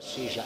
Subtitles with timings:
[0.00, 0.38] ಶೀಶ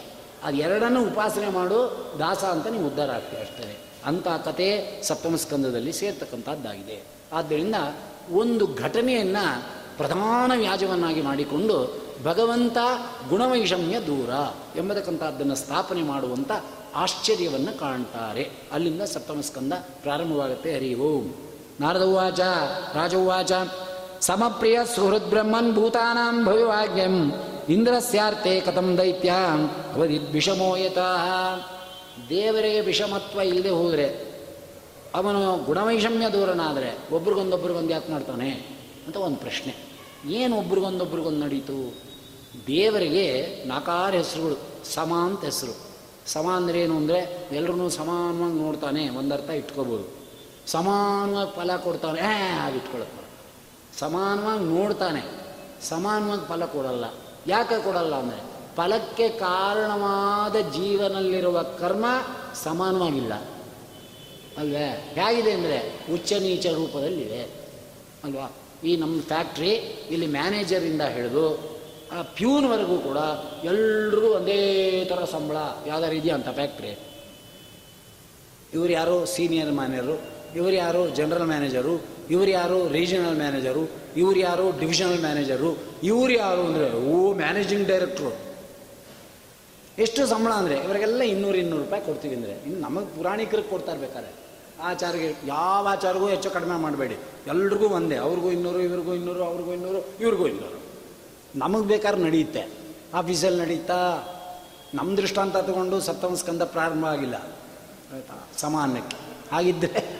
[0.44, 3.84] ಅದು ಎರಡನ್ನು ಉಪಾಸನೆ ಮಾಡು, ದಾಸ ಅಂತ ನೀವು ಉದ್ಧಾರ ಆಗ್ತೀವಿ ಅಷ್ಟೇ.
[4.06, 7.02] ಅಂಥ ಕತೆ ಸಪ್ತಮ ಸ್ಕಂದದಲ್ಲಿ ಸೇರ್ತಕ್ಕಂಥದ್ದಾಗಿದೆ.
[7.32, 7.74] ಆದ್ದರಿಂದ
[8.32, 9.62] ಒಂದು ಘಟನೆಯನ್ನು
[9.96, 12.76] ಪ್ರಧಾನ ವ್ಯಾಜವನ್ನಾಗಿ ಮಾಡಿಕೊಂಡು ಭಗವಂತ
[13.28, 14.30] ಗುಣವೈಷಮ್ಯ ದೂರ
[14.78, 16.50] ಎಂಬತಕ್ಕಂಥದ್ದನ್ನು ಸ್ಥಾಪನೆ ಮಾಡುವಂಥ
[16.94, 18.50] ಆಶ್ಚರ್ಯವನ್ನು ಕಾಣ್ತಾರೆ.
[18.72, 19.72] ಅಲ್ಲಿಂದ ಸಪ್ತಮ ಸ್ಕಂದ
[20.02, 20.74] ಪ್ರಾರಂಭವಾಗುತ್ತೆ.
[20.74, 21.34] ಹರಿ ಓಂ.
[21.80, 22.40] ನಾರದೌವಾಚ
[22.94, 23.52] ರಾಜೌವಾಚ
[24.20, 27.32] ಸಮಪ್ರಿಯ ಸುಹೃದ್ ಸುಹೃದ್ಬ್ರಹ್ಮನ್ ಭೂತಾನಾಂ ಭವಿವಾಗ್ಯಂ
[27.68, 29.32] ಇಂದ್ರಸ್ಯಾರ್ಥೆ ಕಥಂ ದೈತ್ಯ
[29.94, 31.26] ಅವಧಿ ವಿಷಮೋಯತಃ.
[32.28, 34.06] ದೇವರಿಗೆ ವಿಷಮತ್ವ ಇಲ್ಲದೆ ಹೋದರೆ
[35.14, 38.50] ಅವನು ಗುಣವೈಷಮ್ಯ ದೂರನಾದರೆ ಒಬ್ರಿಗೊಂದೊಬ್ರಿಗೊಂದು ಯಾಕೆ ಮಾಡ್ತಾನೆ
[39.06, 39.72] ಅಂತ ಒಂದು ಪ್ರಶ್ನೆ.
[40.40, 41.78] ಏನು ಒಬ್ರಿಗೊಂದೊಬ್ರಿಗೊಂದು ನಡೀತು?
[42.66, 43.26] ದೇವರಿಗೆ
[43.66, 44.56] ನಾಕಾರ ಹೆಸರುಗಳು
[44.94, 45.74] ಸಮ ಅಂತ ಹೆಸರು.
[46.26, 47.20] ಸಮ ಅಂದರೆ ಏನು ಅಂದರೆ
[47.52, 50.04] ಎಲ್ಲರೂ ಸಮಾನವಾಗಿ ನೋಡ್ತಾನೆ ಒಂದರ್ಥ ಇಟ್ಕೋಬೋದು.
[50.66, 52.20] ಸಮಾನವಾಗಿ ಫಲ ಕೊಡ್ತಾನೆ
[52.60, 53.20] ಹಾಗೆ ಇಟ್ಕೊಳ್ಳೋದು
[53.98, 55.22] ಸಮಾನವಾಗಿ ನೋಡ್ತಾನೆ,
[55.88, 57.04] ಸಮಾನವಾಗಿ ಫಲ ಕೊಡಲ್ಲ.
[57.46, 62.06] ಯಾಕೆ ಕೊಡಲ್ಲ ಅಂದರೆ ಫಲಕ್ಕೆ ಕಾರಣವಾದ ಜೀವನಲ್ಲಿರುವ ಕರ್ಮ
[62.54, 63.34] ಸಮಾನವಾಗಿಲ್ಲ.
[64.58, 65.14] ಅಲ್ವೇ?
[65.14, 67.42] ಹೇಗಿದೆ ಅಂದರೆ ಉಚ್ಚ ನೀಚ ರೂಪದಲ್ಲಿದೆ.
[68.24, 68.52] ಅಲ್ವಾ?
[68.84, 69.70] ಈ ನಮ್ಮ ಫ್ಯಾಕ್ಟ್ರಿ
[70.10, 71.72] ಇಲ್ಲಿ ಮ್ಯಾನೇಜರಿಂದ ಹಿಡಿದು,
[72.12, 73.16] ಆ ಪ್ಯೂನ್ವರೆಗೂ ಕೂಡ
[73.64, 75.56] ಎಲ್ರಿಗೂ ಒಂದೇ ಥರ ಸಂಬಳ
[75.86, 76.98] ಯಾವ್ದಾರು ಇದೆಯಾ ಅಂತ ಫ್ಯಾಕ್ಟ್ರಿ?
[78.72, 79.26] ಇವ್ರು ಯಾರು?
[79.26, 80.22] Senior manager.
[80.56, 81.08] ಇವ್ರು ಯಾರು?
[81.08, 82.11] General manager.
[82.30, 82.88] ಇವ್ರು ಯಾರು?
[82.88, 84.78] ರೀಜನಲ್ ಮ್ಯಾನೇಜರು ಇವ್ರು ಯಾರು?
[84.78, 88.52] ಡಿವಿಷನಲ್ ಮ್ಯಾನೇಜರು ಇವ್ರು ಯಾರು ಅಂದರೆ, ಓ ಮ್ಯಾನೇಜಿಂಗ್ ಡೈರೆಕ್ಟ್ರು
[89.98, 94.32] ಎಷ್ಟು ಸಂಬಳ ಅಂದರೆ, ಇವರಿಗೆಲ್ಲ ಇನ್ನೂರು ಇನ್ನೂರು ರೂಪಾಯಿ ಕೊಡ್ತೀವಿ ಅಂದರೆ, ಇನ್ನು ನಮಗೆ ಪುರಾಣಿಕರಿಗೆ ಕೊಡ್ತಾ ಇರ್ಬೇಕಾದ್ರೆ.
[94.82, 97.14] ಆಚಾರಿಗೆ ಯಾವ ಆಚಾರಿಗೂ ಹೆಚ್ಚು ಕಡಿಮೆ ಮಾಡಬೇಡಿ.
[97.46, 100.82] ಎಲ್ರಿಗೂ ಒಂದೇ, ಅವ್ರಿಗೂ ಇನ್ನೂರು, ಇವ್ರಿಗೂ ಇನ್ನೂರು, ಅವ್ರಿಗೂ ಇನ್ನೂರು, ಇವ್ರಿಗೂ ಇನ್ನೂರು.
[101.56, 102.68] ನಮಗೆ ಬೇಕಾದ್ರೆ ನಡೆಯುತ್ತೆ.
[103.14, 104.28] ಆಫೀಸಲ್ಲಿ ನಡೀತಾ
[104.94, 107.34] ನಮ್ಮ ದೃಷ್ಟಾಂತ ತಗೊಂಡು ಸಪ್ತಮ ಪ್ರಾರಂಭ ಆಗಿಲ್ಲ.
[108.14, 108.48] ಆಯಿತಾ?
[108.56, 109.16] ಸಮಾನಕ್ಕೆ.
[109.52, 110.11] ಹಾಗಿದ್ದರೆ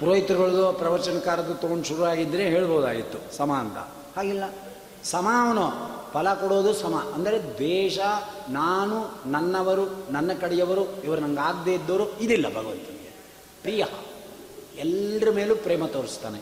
[0.00, 3.36] ಪುರೋಹಿತರುಗಳದು ಪ್ರವಚನಕಾರದ್ದು ತೊಗೊಂಡು ಶುರು ಆಗಿದ್ದರೆ ಹೇಳ್ಬೋದಾಗಿತ್ತು.
[3.36, 3.76] ಸಮ ಅಂತ.
[4.16, 4.44] ಹಾಗಿಲ್ಲ.
[5.04, 5.94] ಸಮ ಅವನು.
[6.12, 7.12] ಫಲ ಕೊಡೋದು ಸಮ.
[7.14, 7.98] ಅಂದರೆ ದ್ವೇಷ
[8.48, 13.16] ನಾನು ನನ್ನವರು ನನ್ನ ಕಡೆಯವರು ಇವರು ನಂಗೆ ಆಗದೇ ಇದ್ದವರು ಇದಿಲ್ಲ ಭಗವಂತನಿಗೆ.
[13.62, 13.84] ಪ್ರಿಯ.
[14.78, 16.38] ಎಲ್ಲರ ಮೇಲೂ ಪ್ರೇಮ ತೋರಿಸ್ತಾನೆ.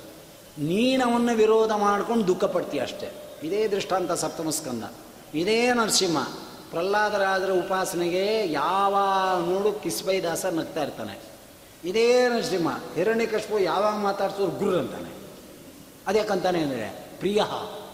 [0.59, 3.39] ನೀನವನ್ನು ವಿರೋಧ ಮಾಡ್ಕೊಂಡು ದುಃಖ ಪಡ್ತೀಯ ಅಷ್ಟೇ.
[3.43, 4.85] ಇದೇ ದೃಷ್ಟಾಂತ ಸಪ್ತಮ ಸ್ಕಂದ
[5.35, 6.29] ಇದೇ ನರಸಿಂಹ.
[6.71, 8.97] ಪ್ರಹ್ಲಾದರಾದರ ಉಪಾಸನೆಗೆ ಯಾವ
[9.47, 11.32] ನೋಡು ಕಿಸ್ಬೈದಾಸ ನಗ್ತಾ ಇರ್ತಾನೆ.
[11.85, 15.13] ಇದೇ ನರಸಿಂಹ ಹಿರಣ್ಯಕಶ್ಪು ಯಾವಾಗ ಮಾತಾಡ್ಸೋರು ಗುರು ಅಂತಾನೆ.
[16.07, 17.43] ಅದ್ಯಾಕಂತಾನೆ ಅಂದರೆ ಪ್ರಿಯ.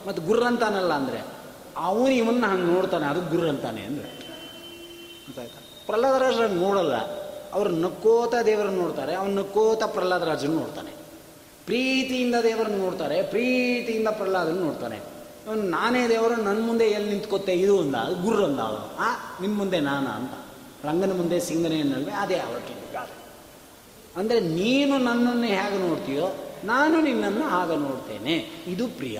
[0.06, 1.38] ಮತ್ತು ಗುರು ಅಂತಾನಲ್ಲ ಅಂದರೆ
[1.76, 4.08] ಅವನು ಇವನ್ನ ಹಂಗೆ ನೋಡ್ತಾನೆ, ಅದು ಗುರು ಅಂತಾನೆ ಅಂದರೆ.
[5.26, 5.60] ಗೊತ್ತಾಯ್ತಾ?
[5.86, 6.94] ಪ್ರಹ್ಲಾದರಾಜರನ್ನು ನೋಡಲ್ಲ.
[7.52, 10.90] ಅವ್ರು ನಕ್ಕೋತ ದೇವರನ್ನು ನೋಡ್ತಾರೆ, ಅವ್ನು ನಕ್ಕೋತ ಪ್ರಹ್ಲಾದರಾಜನ ನೋಡ್ತಾನೆ.
[11.66, 14.96] ಪ್ರೀತಿಯಿಂದ ದೇವರನ್ನು ನೋಡ್ತಾರೆ, ಪ್ರೀತಿಯಿಂದ ಪ್ರಹ್ಲಾದನ ನೋಡ್ತಾನೆ.
[15.48, 18.96] ಅವನು ನಾನೇ ದೇವರು ನನ್ನ ಮುಂದೆ ಎಲ್ಲಿ ನಿಂತ್ಕೋತೆ ಇದು ಅಂದ, ಅದು ಗುರು ಅಂದ ಅವನು.
[18.96, 20.32] ಆ ನಿಮ್ಮ ಮುಂದೆ ನಾನ ಅಂತ.
[20.84, 22.77] ರಂಗನ ಮುಂದೆ ಸಿಂಗನೆಯನ್ನಲ್ವೇ ಅದೇ ಅವಕ್ಕೆ.
[24.18, 26.26] ಅಂದರೆ ನೀನು ನನ್ನನ್ನು ಹೇಗೆ ನೋಡ್ತೀಯೋ
[26.64, 28.34] ನಾನು ನಿನ್ನನ್ನು ಆಗ ನೋಡ್ತೇನೆ.
[28.72, 29.18] ಇದು ಪ್ರಿಯ.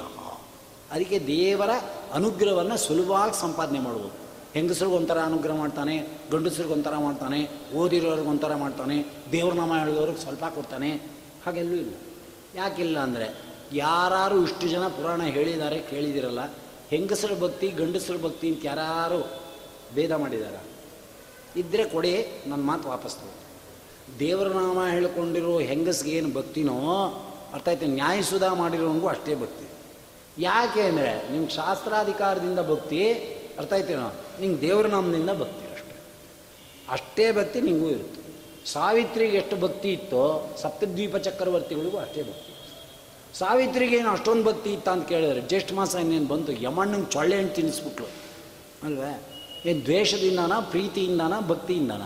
[0.93, 1.73] ಅದಕ್ಕೆ ದೇವರ
[2.19, 4.11] ಅನುಗ್ರಹವನ್ನು ಸುಲಭವಾಗಿ ಸಂಪಾದನೆ ಮಾಡುವುದು
[4.55, 5.95] ಹೆಂಗಸ್ರಿಗೆ ಒಂಥರ ಅನುಗ್ರಹ ಮಾಡ್ತಾನೆ,
[6.33, 7.41] ಗಂಡಸ್ರಿಗೆ ಒಂಥರ ಮಾಡ್ತಾನೆ,
[7.75, 8.97] ಓದಿರೋರ್ಗೆ ಒಂಥರ ಮಾಡ್ತಾನೆ,
[9.33, 10.91] ದೇವ್ರ ನಾಮ ಹೇಳಿದವ್ರಿಗೆ ಸ್ವಲ್ಪ ಕೊಡ್ತಾನೆ.
[11.45, 11.95] ಹಾಗೆಲ್ಲೂ ಇಲ್ಲ.
[12.55, 13.27] ಯಾಕಿಲ್ಲ ಅಂದರೆ
[13.73, 16.45] ಯಾರು ಇಷ್ಟು ಜನ ಪುರಾಣ ಹೇಳಿದ್ದಾರೆ, ಕೇಳಿದಿರಲ್ಲ.
[16.91, 19.21] ಹೆಂಗಸರ ಭಕ್ತಿ, ಗಂಡಸರ ಭಕ್ತಿ ಅಂತ ಯಾರು
[19.95, 20.57] ಭೇದ ಮಾಡಿದಾರ.
[21.57, 22.13] ಇದ್ದರೆ ಕೊಡಿ,
[22.47, 23.48] ನನ್ನ ಮಾತು ವಾಪಸ್ ತಗೋ
[24.19, 26.77] ದೇವರ ನಾಮ ಹೇಳಿಕೊಂಡಿರೋ ಹೆಂಗಸ್ಗೆ ಏನು ಭಕ್ತಿನೋ
[27.55, 29.69] ಅರ್ಥ ಆಯ್ತು, ನ್ಯಾಯಸುಧಾ ಮಾಡಿರೋನ್ಗು ಅಷ್ಟೇ ಭಕ್ತಿ.
[30.39, 33.13] ಯಾಕೆ ಅಂದರೆ ನಿಮ್ಗೆ ಶಾಸ್ತ್ರಾಧಿಕಾರದಿಂದ ಭಕ್ತಿ,
[33.59, 35.97] ಅರ್ಥ ಆಯ್ತೇನೋ ನಿಂಗೆ ದೇವರ ನಾಮದಿಂದ ಭಕ್ತಿ ಅಷ್ಟೇ.
[36.91, 38.21] ಅಷ್ಟೇ ಭಕ್ತಿ ನಿಮಗೂ ಇರುತ್ತೆ.
[38.67, 42.53] ಸಾವಿತ್ರಿಗೆ ಎಷ್ಟು ಭಕ್ತಿ ಇತ್ತೋ, ಸಪ್ತದ್ವೀಪ ಚಕ್ರವರ್ತಿಗಳಿಗೂ ಅಷ್ಟೇ ಭಕ್ತಿ.
[43.39, 46.53] ಸಾವಿತ್ರಿಗೆ ಏನು ಅಷ್ಟೊಂದು ಭಕ್ತಿ ಇತ್ತ ಅಂತ ಕೇಳಿದ್ರೆ ಜ್ಯೇಷ್ಠ ಮಾಸ ಇನ್ನೇನು ಬಂತು?
[46.53, 48.07] ಯಮಣ್ಣಂಗೆ ಚೊಳ್ಳೆ ಹಣ್ಣು ತಿನ್ನಿಸ್ಬಿಟ್ಲು
[48.85, 49.23] ಅಲ್ವೇ?
[49.71, 52.03] ಏನು ದ್ವೇಷದಿಂದನಾ, ಪ್ರೀತಿಯಿಂದನ, ಭಕ್ತಿಯಿಂದನ?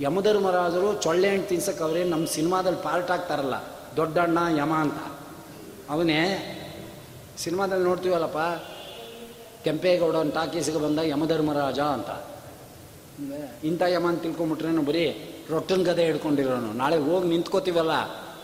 [0.00, 3.54] ಯಮಧರ್ಮರಾಜರು ಚೊಳ್ಳೆ ಹಣ್ಣು ತಿನ್ಸಕ್ಕೆ ಅವರೇ ನಮ್ಮ ಸಿನಿಮಾದಲ್ಲಿ ಪಾರ್ಟ್ ಆಗ್ತಾರಲ್ಲ
[3.96, 4.94] ದೊಡ್ಡಣ್ಣ ಯಮ ಅಂತ.
[5.90, 6.56] ಅವನೇ
[7.38, 8.38] ಸಿನಿಮಾದಲ್ಲಿ ನೋಡ್ತೀವಲ್ಲಪ್ಪ?
[9.64, 12.08] ಕೆಂಪೇಗೌಡ ಅಂತ ಟಾಕೀಸಿಗೆ ಬಂದ ಯಮಧರ್ಮರಾಜ ಅಂತ.
[13.64, 17.92] ಇಂಥ ಯಮ ಅಂತ ತಿಳ್ಕೊಂಬಿಟ್ರೇನು ಬರೀ ರೊಟ್ಟನ ಗದೆ ಹಿಡ್ಕೊಂಡಿರೋನು ನಾಳೆ ಹೋಗಿ ನಿಂತ್ಕೋತೀವಲ್ಲ?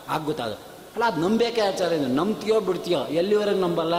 [0.09, 0.43] ಅದು.
[0.43, 2.06] ಅಲ್ಲ, ಅದು ನಂಬೇಕೆ ಆಚಾರ ಇದು.
[2.06, 2.99] ನಂಬ್ತೀಯೋ ಬಿಡ್ತೀಯೋ?
[2.99, 3.95] ಎಲ್ಲಿವರೆಗೆ ನಂಬಲ್ಲ?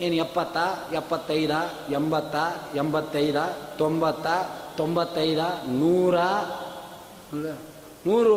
[0.00, 0.56] ಏನು ಎಪ್ಪತ್ತ,
[0.92, 1.50] ಎಪ್ಪತ್ತೈದ,
[1.90, 2.36] ಎಂಬತ್ತ,
[2.76, 3.36] ಎಂಬತ್ತೈದ,
[3.78, 4.26] ತೊಂಬತ್ತ,
[4.76, 5.38] ತೊಂಬತ್ತೈದ,
[5.68, 6.14] ನೂರ
[7.32, 7.50] ಅಲ್ವೇ?
[8.06, 8.36] ನೂರು.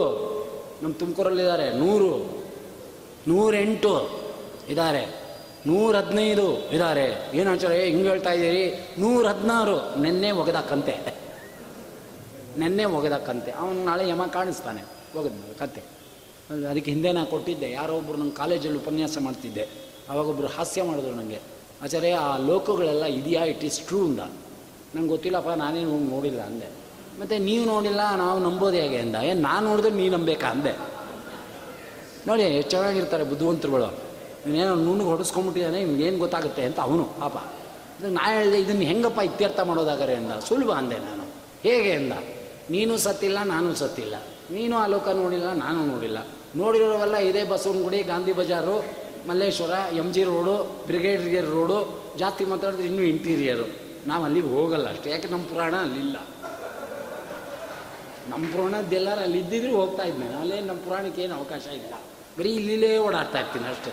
[0.84, 2.44] ನಮ್ಮ ತುಮಕೂರಲ್ಲಿದ್ದಾರೆ, ನೂರು.
[3.28, 4.10] ನೂರೆಂಟು
[4.70, 5.24] ಇದ್ದಾರೆ.
[5.68, 7.32] ನೂರ ಹದಿನೈದು ಇದ್ದಾರೆ.
[7.34, 8.70] ಏನು ಆಚಾರ ಹಿಂಗೆ ಹೇಳ್ತಾ ಇದ್ದೀರಿ?
[9.00, 11.16] ನೂರ ಹದಿನಾರು ನೆನ್ನೆ ಒಗೆದ ಕಂತೆ.
[12.58, 13.52] ನೆನ್ನೆ ಒಗೆದ ಕಂತೆ.
[13.52, 14.82] ಅವನು ನಾಳೆ ಯಮ ಕಾಣಿಸ್ತಾನೆ.
[15.20, 15.84] ಒಗೆದ ಕತೆ.
[16.70, 17.72] ಅದಕ್ಕೆ ಹಿಂದೆ ನಾನು ಕೊಟ್ಟಿದ್ದೆ.
[17.72, 19.68] ಯಾರೋ ಒಬ್ಬರು ನಂಗೆ ಕಾಲೇಜಲ್ಲಿ ಉಪನ್ಯಾಸ ಮಾಡ್ತಿದ್ದೆ.
[20.10, 21.40] ಅವಾಗೊಬ್ಬರು ಹಾಸ್ಯ ಮಾಡಿದ್ರು ನನಗೆ
[21.82, 23.44] ಆಚಾರ್ಯ, ಆ ಲೋಕಗಳೆಲ್ಲ ಇದೆಯಾ?
[23.44, 24.20] ಇಟ್ ಈಸ್ ಟ್ರೂ ಅಂದ
[24.96, 26.83] ನಂಗೆ ಗೊತ್ತಿಲ್ಲಪ್ಪ, ನಾನೇನು ನೋಡಿಲ್ಲ ಅಂದೆ.
[27.20, 29.16] ಮತ್ತು ನೀವು ನೋಡಿಲ್ಲ, ನಾವು ನಂಬೋದು ಹೇಗೆ ಅಂದ?
[29.16, 30.74] ಏನು ನಾನು ನೋಡಿದ್ರೆ ನೀ ನಂಬೇಕಾ ಅಂದೆ.
[32.28, 34.04] ನೋಡಿ, ಎಷ್ಟು ಚೆನ್ನಾಗಿರ್ತಾರೆ ಬುದ್ಧಿವಂತರುಗಳು.
[34.46, 37.38] ಇವನೇನೋ ನುಣ್ಣಗೆ ನಿಮ್ಗೆ ಏನು ಗೊತ್ತಾಗುತ್ತೆ ಅಂತ ಅವನು, ಪಾಪ.
[38.04, 40.32] ನಾ ಹೇಳಿದೆ, ಇದನ್ನು ಹೆಂಗಪ್ಪ ಇತ್ಯರ್ಥ ಮಾಡೋದಾಗಾರೆ ಅಂದ.
[40.32, 41.24] ಸುಲಭ ಅಂದೆ ನಾನು.
[41.64, 42.14] ಹೇಗೆ ಅಂದ?
[42.70, 44.16] ನೀನು ಸತ್ತಿಲ್ಲ, ನಾನು ಸತ್ತಿಲ್ಲ.
[44.52, 46.18] ನೀನು ಆ ಲೋಕ ನೋಡಿಲ್ಲ, ನಾನು ನೋಡಿಲ್ಲ.
[46.56, 48.86] ನೋಡಿರೋವೆಲ್ಲ ಇದೇ Basavanagudi, Gandhi Bazaar,
[49.28, 53.66] Malleshwara M G road brigadier road, ಜಾಸ್ತಿ ಮಾತಾಡಿದ್ರೆ ಇನ್ನೂ ಇಂಟೀರಿಯರು
[54.08, 55.10] ನಾವು ಅಲ್ಲಿಗೆ ಹೋಗಲ್ಲ ಅಷ್ಟೇ.
[55.10, 56.16] ಯಾಕೆ ನಮ್ಮ ಪುರಾಣ ಅಲ್ಲಿಲ್ಲ.
[58.30, 60.36] ನಮ್ಮ ಪುರಾಣದ್ದೆಲ್ಲರೂ ಅಲ್ಲಿ ಇದ್ದಿದ್ರು ಹೋಗ್ತಾ ಇದ್ದೆ.
[60.36, 61.94] ಅಲ್ಲೇ ನಮ್ಮ ಪುರಾಣಕ್ಕೆ ಏನು ಅವಕಾಶ ಇಲ್ಲ.
[62.40, 63.92] ಬರೀ ಇಲ್ಲಿಲ್ಲೇ ಓಡಾಡ್ತಾ ಇರ್ತೀನಿ ಅಷ್ಟೇ.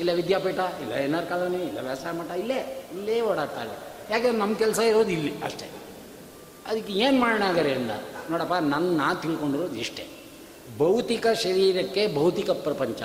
[0.00, 3.72] ಇಲ್ಲ ವಿದ್ಯಾಪೀಠ, ಇಲ್ಲ ಎನ್ ಆರ್ ಕಾಲೋನಿ, ಇಲ್ಲ ವ್ಯವಸಾಯ ಮಠ, ಇಲ್ಲೇ ಇಲ್ಲೇ ಓಡಾಡ್ತಾ ಇಲ್ಲ
[4.10, 5.70] ಯಾಕಂದ್ರೆ ನಮ್ಮ ಕೆಲಸ ಇರೋದು ಇಲ್ಲಿ ಅಷ್ಟೇ.
[6.66, 7.90] ಅದಕ್ಕೆ ಏನು ಮಾಡೋಣ ಆಗರೆ ಅಂದ?
[8.30, 10.08] ನೋಡಪ್ಪ ನನ್ನ ನಾ ತಿಳ್ಕೊಂಡಿರೋದು ಇಷ್ಟೇ.
[10.78, 13.02] ಭೌತಿಕ ಶರೀರಕ್ಕೆ ಭೌತಿಕ ಪ್ರಪಂಚ.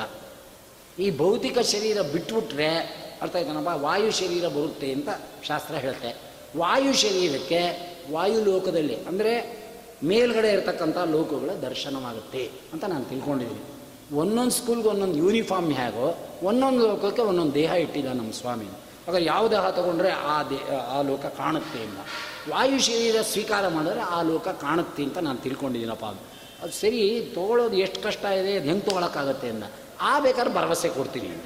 [0.99, 2.75] ಈ ಭೌತಿಕ ಶರೀರ ಬಿಟ್ಬಿಟ್ರೆ
[3.21, 3.67] ಅರ್ಥ ಆಯ್ತಾನಪ್ಪ?
[3.67, 5.09] ವಾಯು ಶರೀರ ಬರುತ್ತೆ ಅಂತ
[5.43, 6.15] ಶಾಸ್ತ್ರ ಹೇಳುತ್ತೆ
[6.57, 7.61] ವಾಯು ಶರೀರಕ್ಕೆ
[8.11, 9.58] ವಾಯು ಲೋಕದಲ್ಲಿ, ಅಂದರೆ
[10.03, 13.63] ಮೇಲ್ಗಡೆ ಇರತಕ್ಕಂಥ ಲೋಕಗಳ ದರ್ಶನವಾಗುತ್ತೆ ಅಂತ ನಾನು ತಿಳ್ಕೊಂಡಿದ್ದೀನಿ.
[14.17, 18.65] ಒಂದೊಂದು ಸ್ಕೂಲ್ಗೆ ಒಂದೊಂದು ಯೂನಿಫಾರ್ಮ್ ಹೇಗೋ, ಒಂದೊಂದು ಲೋಕಕ್ಕೆ ಒಂದೊಂದು ದೇಹ ಇಟ್ಟಿದ್ದ ನಮ್ಮ ಸ್ವಾಮಿ.
[19.07, 20.55] ಆಗ ಯಾವ ದೇಹ ತಗೊಂಡ್ರೆ ಆ ದೇ,
[20.87, 21.97] ಆ ಲೋಕ ಕಾಣುತ್ತೆ ಅಂತ.
[22.49, 26.05] ವಾಯು ಶರೀರ ಸ್ವೀಕಾರ ಮಾಡಿದ್ರೆ ಆ ಲೋಕ ಕಾಣುತ್ತೆ ಅಂತ ನಾನು ತಿಳ್ಕೊಂಡಿದ್ದೀನಪ್ಪ.
[26.05, 29.63] ಅದು ಅದು ಸರಿ, ತೊಗೊಳೋದು ಎಷ್ಟು ಕಷ್ಟ ಇದೆ, ಅದು ಹೆಂಗೆ ತೊಗೊಳಕ್ಕಾಗತ್ತೆ ಅಂತ.
[30.01, 31.43] ಆ ಬೇಕಾದ್ರೆ ಭರವಸೆ ಕೊಡ್ತೀನಿ ಅಂತ.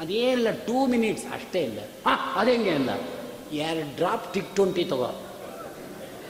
[0.00, 1.78] ಅದೇನಿಲ್ಲ ಟೂ ಮಿನಿಟ್ಸ್ ಅಷ್ಟೇ ಇಲ್ಲ.
[2.06, 2.90] ಹಾಂ ಅದೆಂಗೆ ಅಂದ
[3.52, 5.27] ಎರಡು ಡ್ರಾಪ್ ಟಿಕ್ ಟ್ವೆಂಟಿ ತಗೋ.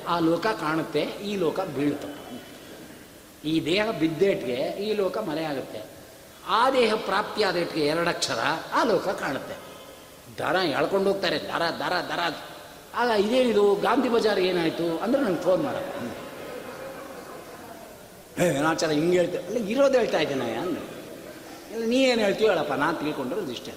[0.08, 2.14] ಆ ಲೋಕ ಕಾಣುತ್ತೆ, ಈ ಲೋಕ ಬೀಳ್ತಪ್ಪ
[3.44, 4.56] ಈ ದೇಹ ಬಿದ್ದೇಟ್ಗೆ
[4.86, 5.80] ಈ ಲೋಕ ಮರೆಯಾಗುತ್ತೆ
[6.48, 8.38] ಆ ದೇಹ ಪ್ರಾಪ್ತಿ ಆದೇಟ್ಗೆ ಎರಡಕ್ಷರ
[8.74, 9.56] ಆ ಲೋಕ ಕಾಣುತ್ತೆ.
[10.38, 12.20] ದರ ಎಳ್ಕೊಂಡು ಹೋಗ್ತಾರೆ, ದರ ದರ ದರ.
[12.94, 15.76] ಆಗ ಇದೇನಿದು, ಗಾಂಧಿ ಬಜಾರ್ ಏನಾಯಿತು ಅಂದ್ರೆ ನಂಗೆ ಫೋನ್ ಮಾಡ.
[18.40, 20.82] ಏ ಏನಾಚಾರ ಹಿಂಗೆ ಹೇಳ್ತೇವೆ ಅಲ್ಲ, ಇರೋದು ಹೇಳ್ತಾ ಇದ್ದೇನೆ ಅಂದ್ರೆ.
[21.74, 23.72] ಇಲ್ಲ, ನೀ ಏನು ಹೇಳ್ತೀವಿ ಹೇಳಪ್ಪ, ನಾನು ತಿಳ್ಕೊಂಡ್ರೆ ಇಷ್ಟೇ.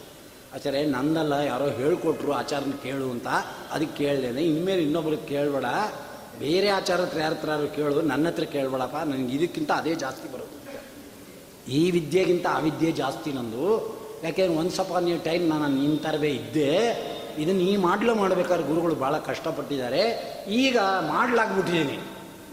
[0.55, 3.27] ಆಚಾರ್ಯ, ನಂದಲ್ಲ ಯಾರೋ ಹೇಳ್ಕೊಟ್ರು ಆಚಾರನ ಕೇಳು ಅಂತ.
[3.71, 5.65] ಅದಕ್ಕೆ ಕೇಳ್ದೇನೆ, ಇನ್ಮೇಲೆ ಇನ್ನೊಬ್ರಿಗೆ ಕೇಳಬೇಡ.
[6.39, 10.57] ಬೇರೆ ಆಚಾರ ಹತ್ರ ಯಾರ ಹತ್ರ ಕೇಳು, ನನ್ನ ಹತ್ರ ಕೇಳ್ಬೇಡಪ್ಪ, ನನಗೆ ಇದಕ್ಕಿಂತ ಅದೇ ಜಾಸ್ತಿ ಬರೋದು
[11.67, 13.65] ಈ ವಿದ್ಯೆಗಿಂತ ಆ ವಿದ್ಯೆ ಜಾಸ್ತಿ ನಂದು.
[14.23, 16.71] ಯಾಕೆಂದ್ರೆ ಒಂದು ಸಪ ನೀವು ಟೈಮ್ ನಾನು ನಿನ್ನ ಥರವೇ ಇದ್ದೆ.
[17.37, 20.01] ಇದನ್ನು ಈ ಮಾಡಲು ಮಾಡ್ಬೇಕಾದ್ರೆ ಗುರುಗಳು ಭಾಳ ಕಷ್ಟಪಟ್ಟಿದ್ದಾರೆ.
[20.47, 20.77] ಈಗ
[21.09, 21.97] ಮಾಡ್ಲಾಗ್ಬಿಟ್ಟಿದ್ದೀನಿ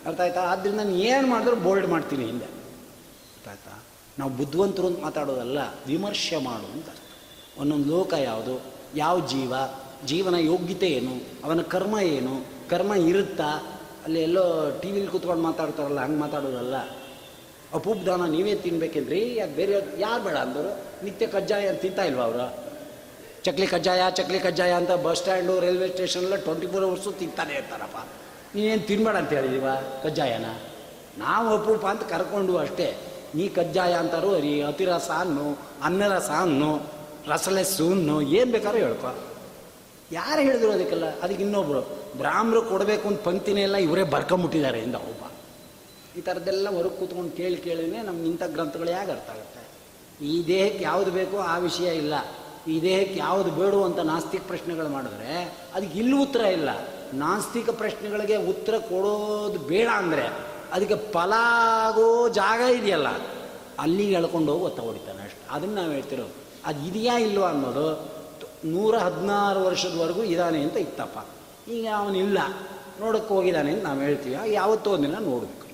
[0.07, 0.41] ಅರ್ಥ ಆಯ್ತಾ?
[0.41, 2.45] ಆದ್ದರಿಂದ ನಾನು ಏನು ಮಾಡಿದ್ರು ಬೋಲ್ಡ್ ಮಾಡ್ತೀನಿ ಹಿಂದೆ.
[2.45, 3.83] ಅರ್ಥ ಆಯ್ತಾ?
[4.19, 6.89] ನಾವು ಬುದ್ಧಿವಂತರು ಅಂತ ಮಾತಾಡೋದಲ್ಲ, ವಿಮರ್ಶೆ ಮಾಡು ಅಂತ
[7.59, 8.61] ಒಂದೊಂದು ಲೋಕ ಯಾವುದು?
[8.95, 9.53] ಯಾವ ಜೀವ?
[10.07, 11.45] ಜೀವನ ಯೋಗ್ಯತೆ ಏನು?
[11.45, 12.58] ಅವನ ಕರ್ಮ ಏನು?
[12.71, 13.79] ಕರ್ಮ ಇರುತ್ತಾ?
[14.05, 16.75] ಅಲ್ಲಿ ಎಲ್ಲೋ ಟಿ ವಿಲಿ ಕೂತ್ಕೊಂಡು ಮಾತಾಡ್ತಾರಲ್ಲ, ಹಂಗೆ ಮಾತಾಡೋದಲ್ಲ?
[18.07, 19.35] ದಾನ ನೀವೇ ತಿನ್ಬೇಕೇನ್ರಿ?
[19.37, 21.05] ಯಾಕೆ ಬೇರೆ ಯಾರು ಬೇಡ ಅಂದರು?
[21.05, 22.69] ನಿತ್ಯ ಕಜ್ಜಾಯ ಅಂತ ತಿಂತಾ ಇಲ್ವಾ ಅವರು?
[23.43, 27.97] ಚಕ್ಲಿ ಕಜ್ಜಾಯ ಚಕ್ಲಿ ಕಜ್ಜಾಯ ಅಂತ ಬಸ್ ಸ್ಟ್ಯಾಂಡು, ರೈಲ್ವೆ ಸ್ಟೇಷನ್ ಎಲ್ಲ ಟ್ವೆಂಟಿ ಫೋರ್ ಅವರ್ಸು ತಿಂತಾನೆ ಇರ್ತಾರಪ್ಪ.
[28.55, 29.67] ನೀನೇನು ತಿನ್ಬೇಡ ಅಂತ ಹೇಳಿದೀವ
[30.05, 30.45] ಕಜ್ಜಾಯನ?
[31.19, 32.97] ನಾವು ಅಪೂಪ ಅಂತ ಕರ್ಕೊಂಡು ಅಷ್ಟೇ.
[33.35, 36.83] ನೀ ಕಜ್ಜಾಯ ಅಂತಾರು ರೀ ಅತಿರಸ ಅನ್ನು, ಅನ್ನರಸ ಅನ್ನು,
[37.29, 39.15] ರಸಲೆಸ್ಸು ಅನ್ನು ಏನು ಬೇಕಾದ್ರೂ ಹೇಳ್ಕೊ.
[40.13, 41.07] ಯಾರು ಹೇಳಿದ್ರು ಅದಕ್ಕೆಲ್ಲ?
[41.07, 41.98] ಅದಕ್ಕೆ ಇನ್ನೊಬ್ರು.
[42.19, 45.23] ಬ್ರಾಹ್ಮರು ಕೊಡಬೇಕು ಅಂತ ಪಂಕ್ತಿನೇ ಇಲ್ಲ, ಇವರೇ ಬರ್ಕೊಂಬಿಟ್ಟಿದ್ದಾರೆ ಇಂದ ಒಬ್ಬ.
[46.19, 49.63] ಈ ಥರದ್ದೆಲ್ಲ ಹೊರಗೆ ಕೂತ್ಕೊಂಡು ಕೇಳಿ ಕೇಳಿನೇ ನಮ್ಗೆ ಇಂಥ ಗ್ರಂಥಗಳು ಹೇಗೆ ಅರ್ಥ ಆಗುತ್ತೆ?
[50.27, 52.15] ಈ ದೇಹಕ್ಕೆ ಯಾವುದು ಬೇಕೋ ಆ ವಿಷಯ ಇಲ್ಲ.
[52.69, 55.33] ಈ ದೇಹಕ್ಕೆ ಯಾವುದು ಬೇಡು ಅಂತ ನಾಸ್ತಿಕ ಪ್ರಶ್ನೆಗಳು ಮಾಡಿದ್ರೆ
[55.75, 56.71] ಅದಕ್ಕೆ ಇಲ್ಲಿ ಉತ್ತರ ಇಲ್ಲ.
[57.15, 60.27] ನಾಸ್ತಿಕ ಪ್ರಶ್ನೆಗಳಿಗೆ ಉತ್ತರ ಕೊಡೋದು ಬೇಡ ಅಂದರೆ
[60.73, 61.33] ಅದಕ್ಕೆ ಫಲ
[61.87, 63.09] ಆಗೋ ಜಾಗ ಇದೆಯಲ್ಲ
[63.79, 65.43] ಅಲ್ಲಿಗೆ ಎಳ್ಕೊಂಡು ಹೋಗಿ ಒತ್ತ ಹೊಡಿತಾನೆ ಅಷ್ಟು.
[65.55, 66.35] ಅದನ್ನು ನಾವು ಹೇಳ್ತಿರೋದು
[66.69, 67.89] ಅದು ಇದೆಯಾ ಇಲ್ವಾ ಅನ್ನೋದು
[68.65, 71.19] ನೂರ ಹದಿನಾರು ವರ್ಷದವರೆಗೂ ಇದ್ದಾನೆ ಅಂತ ಇತ್ತಪ್ಪ.
[71.69, 72.39] ಈಗ ಅವನಿಲ್ಲ.
[73.01, 74.37] ನೋಡೋಕ್ಕೆ ಹೋಗಿದ್ದಾನೆ ಅಂತ ನಾವು ಹೇಳ್ತೀವಿ.
[74.53, 75.67] ಯಾವತ್ತೋ ಒಂದಿನ ನೋಡಬೇಕು.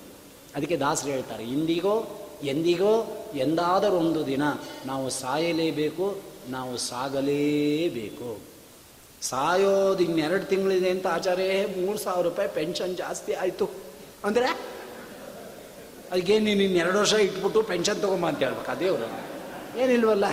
[0.55, 2.05] ಅದಕ್ಕೆ ದಾಸರು ಹೇಳ್ತಾರೆ, ಇಂದಿಗೋ,
[2.43, 4.41] ಎಂದಿಗೋ ಎಂದಾದರೂ ಒಂದು ದಿನ
[4.85, 8.39] ನಾವು ಸಾಯಲೇಬೇಕು, ನಾವು ಸಾಗಲೇಬೇಕು.
[9.21, 11.43] ಸಾಯೋದು ಇನ್ನೆರಡು ತಿಂಗಳಿದೆ ಅಂತ ಆಚಾರ್ಯ,
[11.85, 13.69] ಮೂರು ಸಾವಿರ ರೂಪಾಯಿ ಪೆನ್ಷನ್ ಜಾಸ್ತಿ ಆಯಿತು.
[14.23, 14.45] ಅಂದರೆ?
[16.11, 18.71] ಅದಕ್ಕೆ ನೀನು ಇನ್ನೆರಡು ವರ್ಷ ಇಟ್ಬಿಟ್ಟು ಪೆನ್ಷನ್ ತೊಗೊಂಬ ಅಂತ ಹೇಳ್ಬೇಕು.
[18.71, 19.05] ಅದೇ ಅವರು
[19.79, 20.25] ಏನಿಲ್ವಲ್ಲ?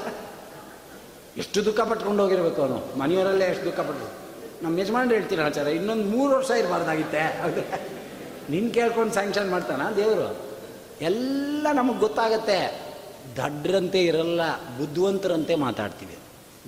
[1.37, 2.99] ಎಷ್ಟು ದುಃಖ ಪಟ್ಕೊಂಡು ಹೋಗಿರ್ಬೇಕು ಅವನು.
[2.99, 4.22] ಮನೆಯವರಲ್ಲೇ ಎಷ್ಟು ದುಃಖ ಪಟ್ಟು
[4.62, 7.23] ನಮ್ಮ ಯಜಮಾನ್ರು ಹೇಳ್ತೀನಿ ಆಚಾರ, ಇನ್ನೊಂದು ಮೂರು ವರ್ಷ ಇರಬಾರ್ದಾಗಿತ್ತೆ.
[8.50, 10.37] ನಿನ್ನ ಕೇಳ್ಕೊಂಡು ಸ್ಯಾಂಕ್ಷನ್ ಮಾಡ್ತಾನ ದೇವರು?
[11.00, 12.83] ಎಲ್ಲ ನಮಗೆ ಗೊತ್ತಾಗತ್ತೆ.
[13.37, 14.40] ದಡ್ರಂತೆ ಇರಲ್ಲ,
[14.78, 16.16] ಬುದ್ಧಿವಂತರಂತೆ ಮಾತಾಡ್ತೀವಿ.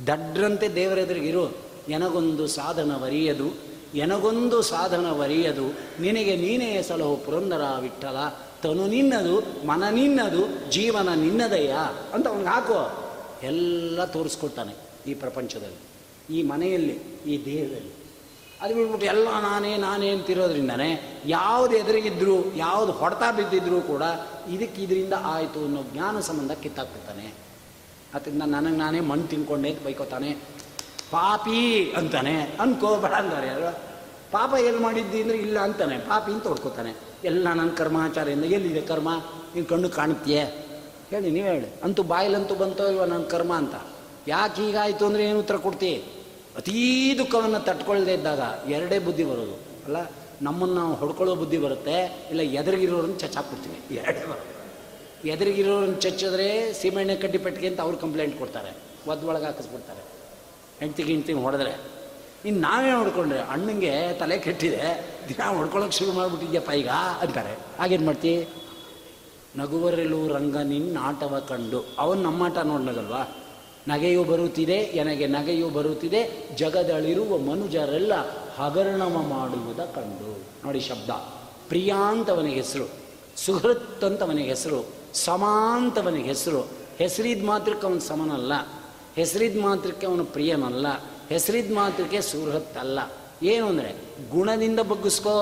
[0.07, 1.57] ದಡ್ರಂತೆ ದೇವರ ಎದುರಿಗಿರು
[1.89, 5.67] ಎನಗೊಂದು ಸಾಧನ ಬರೆಯದು ಎನಗೊಂದು ಸಾಧನ ಬರೆಯದು
[6.01, 8.17] ನಿನಗೆ ನೀನೇ ಸಲಹು ಪುರಂದರ ವಿಠಲ.
[8.63, 11.77] ತನು ನಿನ್ನದು, ಮನ ನಿನ್ನದು, ಜೀವನ ನಿನ್ನದಯ್ಯ
[12.13, 12.81] ಅಂತ ಅವ್ನಿಗೆ ಹಾಕೋ.
[13.43, 14.75] ಎಲ್ಲ ತೋರಿಸ್ಕೊಡ್ತಾನೆ
[15.11, 15.94] ಈ ಪ್ರಪಂಚದಲ್ಲಿ.
[16.31, 16.95] ಈ ಮನೆಯಲ್ಲಿ,
[17.27, 17.95] ಈ ದೇಹದಲ್ಲಿ.
[18.61, 24.03] ಅದು ಬಿಟ್ಬಿಟ್ಟು ಎಲ್ಲ ನಾನೇ ನಾನೇ ಅಂತಿರೋದ್ರಿಂದನೇ ಯಾವುದು ಎದುರಿಗಿದ್ರು, ಯಾವುದು ಹೊಡೆತ ಬಿದ್ದಿದ್ರು ಕೂಡ
[24.51, 27.35] ಇದಕ್ಕೆ ಇದರಿಂದ ಆಯಿತು ಅನ್ನೋ ಜ್ಞಾನ ಸಂಬಂಧ ಕಿತ್ತಾಕ್ಬಿಡ್ತಾನೆ.
[28.15, 30.33] ಅದರಿಂದ ನನಗೆ ನಾನೇ ಮಣ್ಣು ತಿನ್ಕೊಂಡೆ ಅಂತ ಬೈಕೋತಾನೆ.
[31.11, 32.57] ಪಾಪಿ ಅಂತಾನೆ.
[32.61, 33.73] ಅನ್ಕೋಬೇಡ ಅಂತಾರೆ
[34.33, 35.99] ಪಾಪ ಎಲ್ಲಿ ಮಾಡಿದ್ದಿ ಅಂದರೆ ಇಲ್ಲ ಅಂತಾನೆ.
[35.99, 36.97] ಪಾಪಿ ಅಂತ ಹೊಡ್ಕೋತಾನೆ.
[37.25, 39.09] ಎಲ್ಲ ನನ್ನ ಕರ್ಮಾಚಾರದಿಂದ ಎಲ್ಲಿದೆ ಕರ್ಮ?
[39.55, 40.45] ನೀನು ಕಣ್ಣು ಕಾಣುತ್ತೀಯೇ?
[41.11, 41.67] ಹೇಳಿ, ನೀವು ಹೇಳಿ.
[41.85, 43.75] ಅಂತೂ ಬಾಯಿಲಂತೂ ಬಂತೋ ಇಲ್ವ ನನ್ನ ಕರ್ಮ ಅಂತ?
[44.29, 45.93] ಯಾಕೆ ಹೀಗಾಯಿತು ಅಂದರೆ ಏನು ಉತ್ತರ ಕೊಡ್ತಿ?
[46.57, 46.75] ಅತೀ
[47.19, 48.41] ದುಃಖವನ್ನು ತಟ್ಕೊಳ್ದೇ ಇದ್ದಾಗ
[48.71, 49.55] ಎರಡೇ ಬುದ್ಧಿ ಬರೋದು.
[49.87, 49.99] ಅಲ್ಲ,
[50.43, 51.97] ನಮ್ಮನ್ನು ನಾವು ಹೊಡ್ಕೊಳ್ಳೋ ಬುದ್ಧಿ ಬರುತ್ತೆ,
[52.31, 53.97] ಇಲ್ಲ ಎದುರಿಗಿರೋರನ್ನು ಚಚ್ಚಾಕ್ಬಿಡ್ತೀವಿ.
[53.97, 54.53] ಎರಡೇ ಬರೋದು
[55.29, 58.71] ಎದುರಿಗಿರೋರನ್ನು ಚಚ್ಚಿದ್ರೆ ಸೀಮೆಣ್ಣೆ ಕಡ್ಡಿ ಪೆಟ್ಟಿಗೆ ಅಂತ ಅವ್ರು ಕಂಪ್ಲೇಂಟ್ ಕೊಡ್ತಾರೆ.
[59.09, 60.03] ಒದ್ದು ಒಳಗೆ ಹಾಕಿಸ್ಬಿಡ್ತಾರೆ.
[60.81, 61.75] ಹೆಂಡ್ತಿಗೆ ಹೆಂಡ್ತಿಗೆ ಹೊಡೆದ್ರೆ.
[62.45, 64.83] ಇನ್ನು ನಾವೇ ಹೊಡ್ಕೊಂಡ್ರೆ ಅಣ್ಣಂಗೆ ತಲೆ ಕೆಟ್ಟಿದೆ,
[65.29, 66.89] ದಿನ ಹೊಡ್ಕೊಳಕ್ಕೆ ಶುರು ಮಾಡಿಬಿಟ್ಟಿದ್ಯಪ್ಪ ಈಗ
[67.21, 67.55] ಅಂತಾರೆ.
[67.79, 68.49] ಹಾಗೇನು ಮಾಡ್ತಿ?
[69.57, 71.85] ನಗುವರೆಲ್ಲೂ ರಂಗ ನಿನ್ನ ಆಟವ ಕಂಡು.
[71.99, 73.23] ಅವನು ನಮ್ಮಾಟ ನೋಡ್ಲಗಲ್ವಾ
[73.89, 78.13] ನಗೆಯು ಬರುತ್ತಿದೆ, ಎನಗೆ ನಗೆಯು ಬರುತ್ತಿದೆ, ಜಗದಳಿರುವ ಮನುಜರೆಲ್ಲ
[78.57, 80.41] ಹಗರಣವ ಮಾಡುವುದ ಕಂಡು.
[80.67, 81.11] ನೋಡಿ ಶಬ್ದ.
[81.69, 83.05] ಪ್ರಿಯಾಂತವನಿಗೆ ಹೆಸರು
[83.37, 86.61] ಸುಹೃತ್ ಅಂತವನ ಹೆಸರು, ಸಮಾಂತವನಿಗೆ ಹೆಸರು.
[86.99, 88.53] ಹೆಸರಿದ ಮಾತ್ರಕ್ಕೆ ಅವನು ಸಮನಲ್ಲ,
[89.17, 90.87] ಹೆಸರಿದ ಮಾತ್ರಕ್ಕೆ ಅವನು ಪ್ರಿಯನಲ್ಲ,
[91.29, 92.99] ಹೆಸರಿದ ಮಾತ್ರಕ್ಕೆ ಸುಹೃತ್ ಅಲ್ಲ
[93.43, 93.97] ಏನು ಅಂದರೆ,
[94.31, 95.37] ಗುಣದಿಂದ ಬಗ್ಗಿಸ್ಕೋ.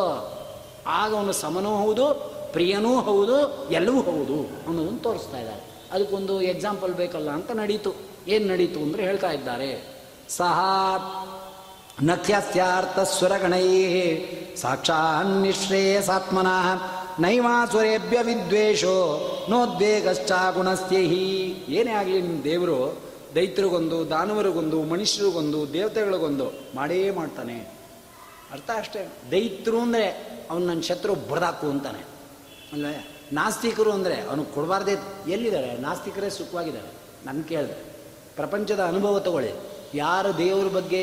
[0.87, 7.51] ಆಗ ಅವನು ಸಮನೂ ಹೌದು, ಪ್ರಿಯನೂ ಹೌದು ಎಲ್ಲವೂ ಹೌದು ಅನ್ನೋದನ್ನು ತೋರಿಸ್ತಾ ಇದ್ದಾರೆ ಅದಕ್ಕೊಂದು ಎಕ್ಸಾಂಪಲ್ ಬೇಕಲ್ಲ ಅಂತ
[7.51, 8.12] ನಡೀತು.
[8.29, 9.93] ಏನು ನಡೀತು ಅಂದರೆ ಹೇಳ್ತಾ ಇದ್ದಾರೆ.
[10.29, 10.61] ಸಹ
[12.03, 13.67] ನಖ್ಯಸ್ಯಾರ್ಥ ಸ್ವರಗಣೈ
[14.57, 22.97] ಸಾಕ್ಷಾನ್ನಿಶ್ರೇಯಸಾತ್ಮನಃ ನೈವಾಸುರೇಭ್ಯ ವಿದ್ವೇಷೋ ನೋದ್ವೇಗಶ್ಚ ಗುಣಸ್ಥ್ಯಹಿ ಏನೇ ಆಗಲಿ ನಿಮ್ಮ ದೇವರು
[23.35, 27.75] ದೈತ್ರಿಗೊಂದು, ದಾನವರಿಗೊಂದು, ಮನುಷ್ಯರಿಗೊಂದು, ದೇವತೆಗಳಿಗೊಂದು ಮಾಡೇ ಮಾಡ್ತಾನೆ.
[28.53, 29.09] ಅರ್ಥ ಅಷ್ಟೇ.
[29.31, 32.05] ದೈತ್ರು ಅಂದರೆ ಅವನು ನನ್ನ ಶತ್ರು ಬಡ್ದಾಕು ಅಂತಾನೆ.
[32.73, 32.87] ಅಲ್ಲ
[33.33, 34.97] ನಾಸ್ತಿಕರು ಅಂದರೆ ಅವನು ಕೊಡಬಾರ್ದೇ
[35.29, 35.79] ಎಲ್ಲಿದ್ದಾರೆ?
[35.79, 36.93] ನಾಸ್ತಿಕರೇ ಸುಖವಾಗಿದ್ದಾರೆ.
[37.27, 37.92] ನನ್ನ ಕೇಳಿದೆ.
[38.37, 39.53] ಪ್ರಪಂಚದ ಅನುಭವ ತಗೊಳ್ಳಿ.
[39.95, 41.03] ಯಾರು ದೇವ್ರ ಬಗ್ಗೆ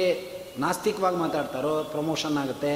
[0.59, 2.73] ನಾಸ್ತಿಕವಾಗಿ ಮಾತಾಡ್ತಾರೋ ಪ್ರಮೋಷನ್ ಆಗುತ್ತೆ,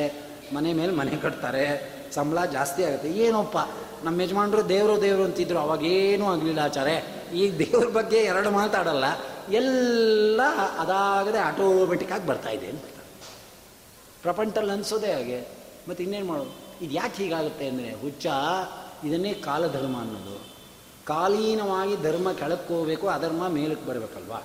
[0.53, 1.65] ಮನೆ ಮೇಲೆ ಮನೆ ಕಟ್ತಾರೆ,
[2.13, 3.09] ಸಂಬಳ ಜಾಸ್ತಿ ಆಗುತ್ತೆ.
[3.09, 3.57] ಏನೋಪ್ಪ,
[4.03, 6.95] ನಮ್ಮ ಯಜಮಾನರು ದೇವರು ದೇವರು ಅಂತಿದ್ರು ಅವಾಗೇನೂ ಆಗಲಿಲ್ಲ ಆಚಾರೆ
[7.33, 9.05] ಈಗ ದೇವ್ರ ಬಗ್ಗೆ ಎರಡು ಮಾತಾಡಲ್ಲ,
[9.53, 10.41] ಎಲ್ಲ
[10.79, 12.83] ಅದಾಗದೆ ಆಟೋಮೆಟಿಕ್ಕಾಗಿ ಬರ್ತಾ ಇದೆ ಅಂತ.
[14.23, 15.39] ಪ್ರಪಂಚದಲ್ಲಿ ಅನಿಸೋದೇ ಹಾಗೆ.
[15.89, 16.53] ಮತ್ತು ಇನ್ನೇನು ಮಾಡೋದು?
[16.81, 18.25] ಇದು ಯಾಕೆ ಹೀಗಾಗುತ್ತೆ ಅಂದರೆ ಹುಚ್ಚ
[19.03, 20.52] ಇದನ್ನೇ ಕಾಲಧರ್ಮ ಅನ್ನೋದು.
[21.07, 24.41] ಕಾಲೀನವಾಗಿ ಧರ್ಮ ಕೆಳಕ್ಕೆ ಹೋಗಬೇಕು ಅಧರ್ಮ ಮೇಲಕ್ಕೆ ಬರಬೇಕಲ್ವಾ?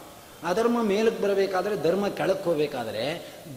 [0.49, 3.05] ಅಧರ್ಮ ಮೇಲಕ್ಕೆ ಬರಬೇಕಾದ್ರೆ ಧರ್ಮ ಕೆಳಕ್ಕೆ ಹೋಗಬೇಕಾದ್ರೆ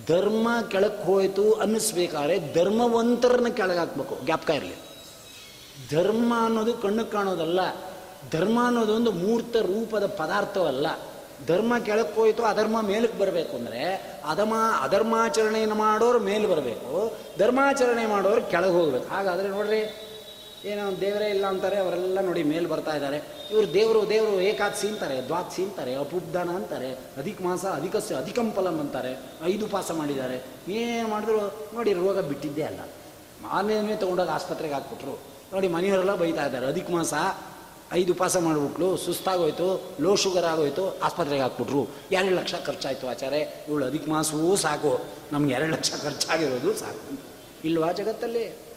[0.08, 4.18] ಧರ್ಮ ಕೆಳಕ್ಕೆ ಹೋಯಿತು ಅನ್ನಿಸ್ಬೇಕಾದ್ರೆ ಧರ್ಮವಂತರನ್ನ ಕೆಳಗೆ ಹಾಕ್ಬೇಕು.
[4.26, 4.76] ಜ್ಞಾಪಕ ಇರಲಿ.
[5.92, 7.60] ಧರ್ಮ ಅನ್ನೋದು ಕಣ್ಣು ಕಾಣೋದಲ್ಲ.
[8.32, 10.88] ಧರ್ಮ ಅನ್ನೋದು ಒಂದು ಮೂರ್ತ ರೂಪದ ಪದಾರ್ಥವಲ್ಲ.
[11.48, 13.84] ಧರ್ಮ ಕೆಳಕ್ಕೆ ಹೋಯಿತು ಅಧರ್ಮ ಮೇಲಕ್ಕೆ ಬರಬೇಕು ಅಂದರೆ
[14.30, 19.08] ಅಧಮ ಅಧರ್ಮಾಚರಣೆಯನ್ನು ಮಾಡೋರು ಮೇಲೆ ಬರಬೇಕು, ಧರ್ಮಾಚರಣೆ ಮಾಡೋರು ಕೆಳಗೆ ಹೋಗ್ಬೇಕು.
[19.08, 20.11] ಹಾಗಾದರೆ ನೋಡ್ರಿ
[20.66, 23.18] ಏನೋ ದೇವರೇ ಇಲ್ಲ ಅಂತಾರೆ, ಅವರೆಲ್ಲ ನೋಡಿ ಮೇಲೆ ಬರ್ತಾ ಇದ್ದಾರೆ.
[23.52, 29.68] ಇವರು ದೇವರು ದೇವರು ಏಕಾದಶಿ ಅಂತಾರೆ ದ್ವಾದಶಿ ಅಂತಾರೆ ಅಪುಬ್ಧನ ಅಂತಾರೆ, ಅಧಿಕ ಮಾಸ ಅಧಿಕಸ್ಯ ಅಧಿಕಂಫಲಂ ಅಂತಾರೆ, ಐದು
[29.68, 30.44] ಪಾಸ ಮಾಡಿದ್ದಾರೆ.
[30.72, 31.40] ಏನು ಮಾಡಿದ್ರು
[31.74, 32.80] ನೋಡಿ ರೋಗ ಬಿಟ್ಟಿದ್ದೇ ಅಲ್ಲ.
[33.42, 35.20] ಮಾರನೇ ತೊಗೊಂಡೋಗಿ ಆಸ್ಪತ್ರೆಗೆ ಹಾಕ್ಬಿಟ್ರು.
[35.54, 37.14] ನೋಡಿ ಮನೆಯವರೆಲ್ಲ ಬೈತಾ ಇದ್ದಾರೆ, ಅಧಿಕ ಮಾಸ,
[37.94, 41.88] ಐದು ಉಪವಾಸ ಮಾಡಿಬಿಟ್ಲು, ಸುಸ್ತಾಗೋಯ್ತು ಲೋ ಶುಗರ್ ಆಗೋಯ್ತು, ಆಸ್ಪತ್ರೆಗೆ ಹಾಕ್ಬಿಟ್ರು.
[42.12, 45.02] ಎರಡು ಲಕ್ಷ ಖರ್ಚಾಯಿತು ಆಚಾರೆ ಇವಳು ಅಧಿಕ ಮಾಸವೂ ಸಾಕು.
[45.32, 47.20] ನಮ್ಗೆ ಎರಡು ಲಕ್ಷ ಖರ್ಚಾಗಿರೋದು ಸಾಕು.
[47.66, 48.71] ಇಲ್ವಾ ಜಗತ್ತಲ್ಲಿ?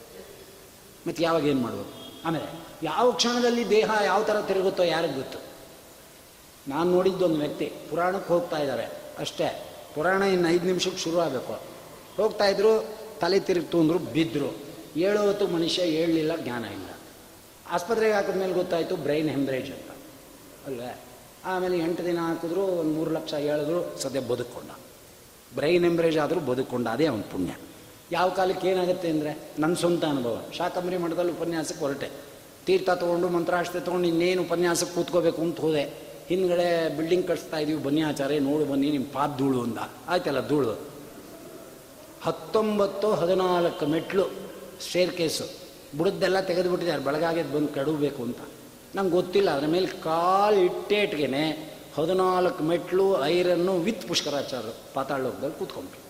[1.06, 1.92] ಮತ್ತು ಯಾವಾಗ ಏನು ಮಾಡಬೇಕು?
[2.24, 2.46] ಆಮೇಲೆ
[2.82, 5.38] ಯಾವ ಕ್ಷಣದಲ್ಲಿ ದೇಹ ಯಾವ ಥರ ತಿರುಗುತ್ತೋ ಯಾರಿಗೆ ಗೊತ್ತು?
[6.68, 8.84] ನಾನು ನೋಡಿದ್ದೊಂದು ವ್ಯಕ್ತಿ ಪುರಾಣಕ್ಕೆ ಹೋಗ್ತಾ ಇದ್ದಾರೆ
[9.18, 11.54] ಅಷ್ಟೇ, ಪುರಾಣ ಇನ್ನು ಐದು ನಿಮಿಷಕ್ಕೆ ಶುರು ಆಗಬೇಕು.
[12.16, 14.56] ಹೋಗ್ತಾ ಇದ್ರು, ತಲೆ ತಿರುಗ್ತು ಅಂದರು ಬಿದ್ದರು
[14.96, 16.88] ಏಳು ಹೊತ್ತು ಮನುಷ್ಯ ಹೇಳಲಿಲ್ಲ ಜ್ಞಾನ ಇಲ್ಲ.
[17.70, 19.90] ಆಸ್ಪತ್ರೆಗೆ ಹಾಕಿದ್ಮೇಲೆ ಗೊತ್ತಾಯಿತು, ಬ್ರೈನ್ ಹೆಮ್ರೇಜ್ ಅಂತ.
[20.66, 21.00] ಅಲ್ವೇ?
[21.44, 24.70] ಆಮೇಲೆ ಎಂಟು ದಿನ ಹಾಕಿದ್ರು, ಒಂದು ಮೂರು ಲಕ್ಷ ಹೇಳಿದ್ರು, ಸದ್ಯ ಬದುಕೊಂಡ
[25.54, 27.52] ಬ್ರೈನ್ ಹೆಮ್ರೇಜ್ ಆದರೂ ಬದುಕೊಂಡ ಅದೇ ಅವನ ಪುಣ್ಯ.
[28.12, 29.30] ಯಾವ ಕಾಲಕ್ಕೆ ಏನಾಗುತ್ತೆ ಅಂದರೆ
[29.62, 30.36] ನನ್ನ ಸ್ವಂತ ಅನುಭವ.
[30.56, 32.08] ಶಾಕಂಬರಿ ಮಠದಲ್ಲಿ ಉಪನ್ಯಾಸಕ್ಕೆ ಹೊರಟೆ.
[32.66, 35.84] ತೀರ್ಥ ತೊಗೊಂಡು ಮಂತ್ರಾಷ್ಟೆ ತೊಗೊಂಡು ಇನ್ನೇನು ಉಪನ್ಯಾಸಕ್ಕೆ ಕೂತ್ಕೋಬೇಕು ಅಂತ ಹೋದೆ.
[36.28, 39.78] ಹಿಂದ್ಗಡೆ ಬಿಲ್ಡಿಂಗ್ ಕಟ್ಸ್ತಾ ಇದೀವಿ, ಬನ್ನಿ ಆಚಾರ್ಯ, ನೋಡು ಬನ್ನಿ ನಿಮ್ಮ ಪಾದ ಧೂಳು ಅಂದ
[40.12, 40.74] ಆಯ್ತಲ್ಲ, ಧೂಳು.
[42.26, 44.24] ಹತ್ತೊಂಬತ್ತು ಹದಿನಾಲ್ಕು ಮೆಟ್ಲು
[44.86, 45.46] ಸ್ಟೇರ್ ಕೇಸು
[45.98, 48.40] ಬುಡದ್ದೆಲ್ಲ ತೆಗೆದುಬಿಟ್ಟಿದ್ದಾರೆ ಬೆಳಗಾಗೆದ್ದು ಬಂದು ಕೆಡಬೇಕು ಅಂತ.
[48.96, 51.28] ನಂಗೆ ಗೊತ್ತಿಲ್ಲ, ಅದ್ರ ಮೇಲೆ ಕಾಲು ಇಟ್ಟೇಟ್ಗೆ
[51.96, 56.00] ಹದಿನಾಲ್ಕು ಮೆಟ್ಲು ಐರನ್ನು ವಿತ್ ಪುಷ್ಕರಾಚಾರ್ಯ ಪಾತಾಳೋಕದಲ್ಲಿ ಕೂತ್ಕೊಂಡ್ರು.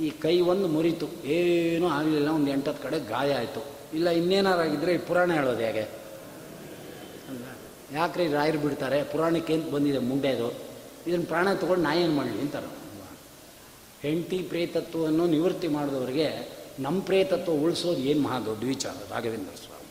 [0.00, 1.06] ಈ ಕೈ ಒಂದು ಮುರಿತು.
[1.24, 3.62] ಏನೂ ಆಗಲಿಲ್ಲ, ಒಂದು ಎಂಟತ್ತು ಕಡೆ ಗಾಯ ಆಯಿತು.
[3.94, 5.84] ಇಲ್ಲ ಇನ್ನೇನಾರಾಗಿದ್ದರೆ ಈ ಪುರಾಣ ಹೇಳೋದು ಹೇಗೆ?
[7.92, 9.02] ಯಾಕ್ರಿ ರಾಯರು ಬಿಡ್ತಾರೆ?
[9.02, 10.48] ಪುರಾಣಕ್ಕೆ ಅಂತ ಬಂದಿದೆ ಮುಂಡೆದು
[11.06, 12.70] ಇದನ್ನು ಪ್ರಾಣ ತೊಗೊಂಡು ನಾ ಏನು ಮಾಡಲಿ ಅಂತಾರೆ?
[14.02, 16.28] ಹೆಂಡತಿ ಪ್ರೇತತ್ವವನ್ನು ನಿವೃತ್ತಿ ಮಾಡಿದವರಿಗೆ
[16.80, 19.90] ನಮ್ಮ ಪ್ರೇತತ್ವ ಉಳಿಸೋದು ಏನು ಮಹಾ ದೊಡ್ಡ ವಿಚಾರ, ರಾಘವೇಂದ್ರ ಸ್ವಾಮಿ.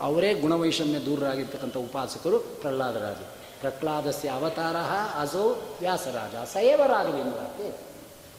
[0.00, 3.28] ಅವರೇ ಗುಣವೈಷಮ್ಯ ದೂರರಾಗಿರ್ತಕ್ಕಂಥ ಉಪಾಸಕರು ಪ್ರಹ್ಲಾದರಾಜರು.
[3.60, 4.76] ಪ್ರಹ್ಲಾದಸ್ಯ ಅವತಾರ
[5.20, 6.34] ಅಸೋ ವ್ಯಾಸರಾಜ.
[6.52, 7.40] ಸಯವ ರಾಘವೇಂದ್ರ?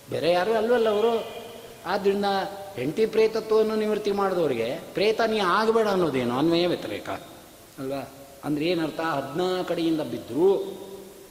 [0.09, 1.27] ಬೇರೆ ಯಾರು ಅಲ್ವಲ್ಲ ಅವರು.
[1.85, 2.25] ಆದ್ದರಿಂದ
[2.75, 7.09] ಹೆಂಡತಿ ಪ್ರೇತತ್ವವನ್ನು ನಿವೃತ್ತಿ ಮಾಡಿದವರಿಗೆ ಪ್ರೇತ ನೀ ಆಗಬೇಡ ಅನ್ನೋದೇನು ಅನ್ವಯ ವ್ಯತಿರೇಕ
[7.79, 8.13] ಅಲ್ವಾ?
[8.43, 8.99] ಅಂದ್ರೆ ಏನರ್ಥ?
[8.99, 10.55] ಹದಿನಾಲ್ಕು ಕಡೆಯಿಂದ ಬಿದ್ದರೂ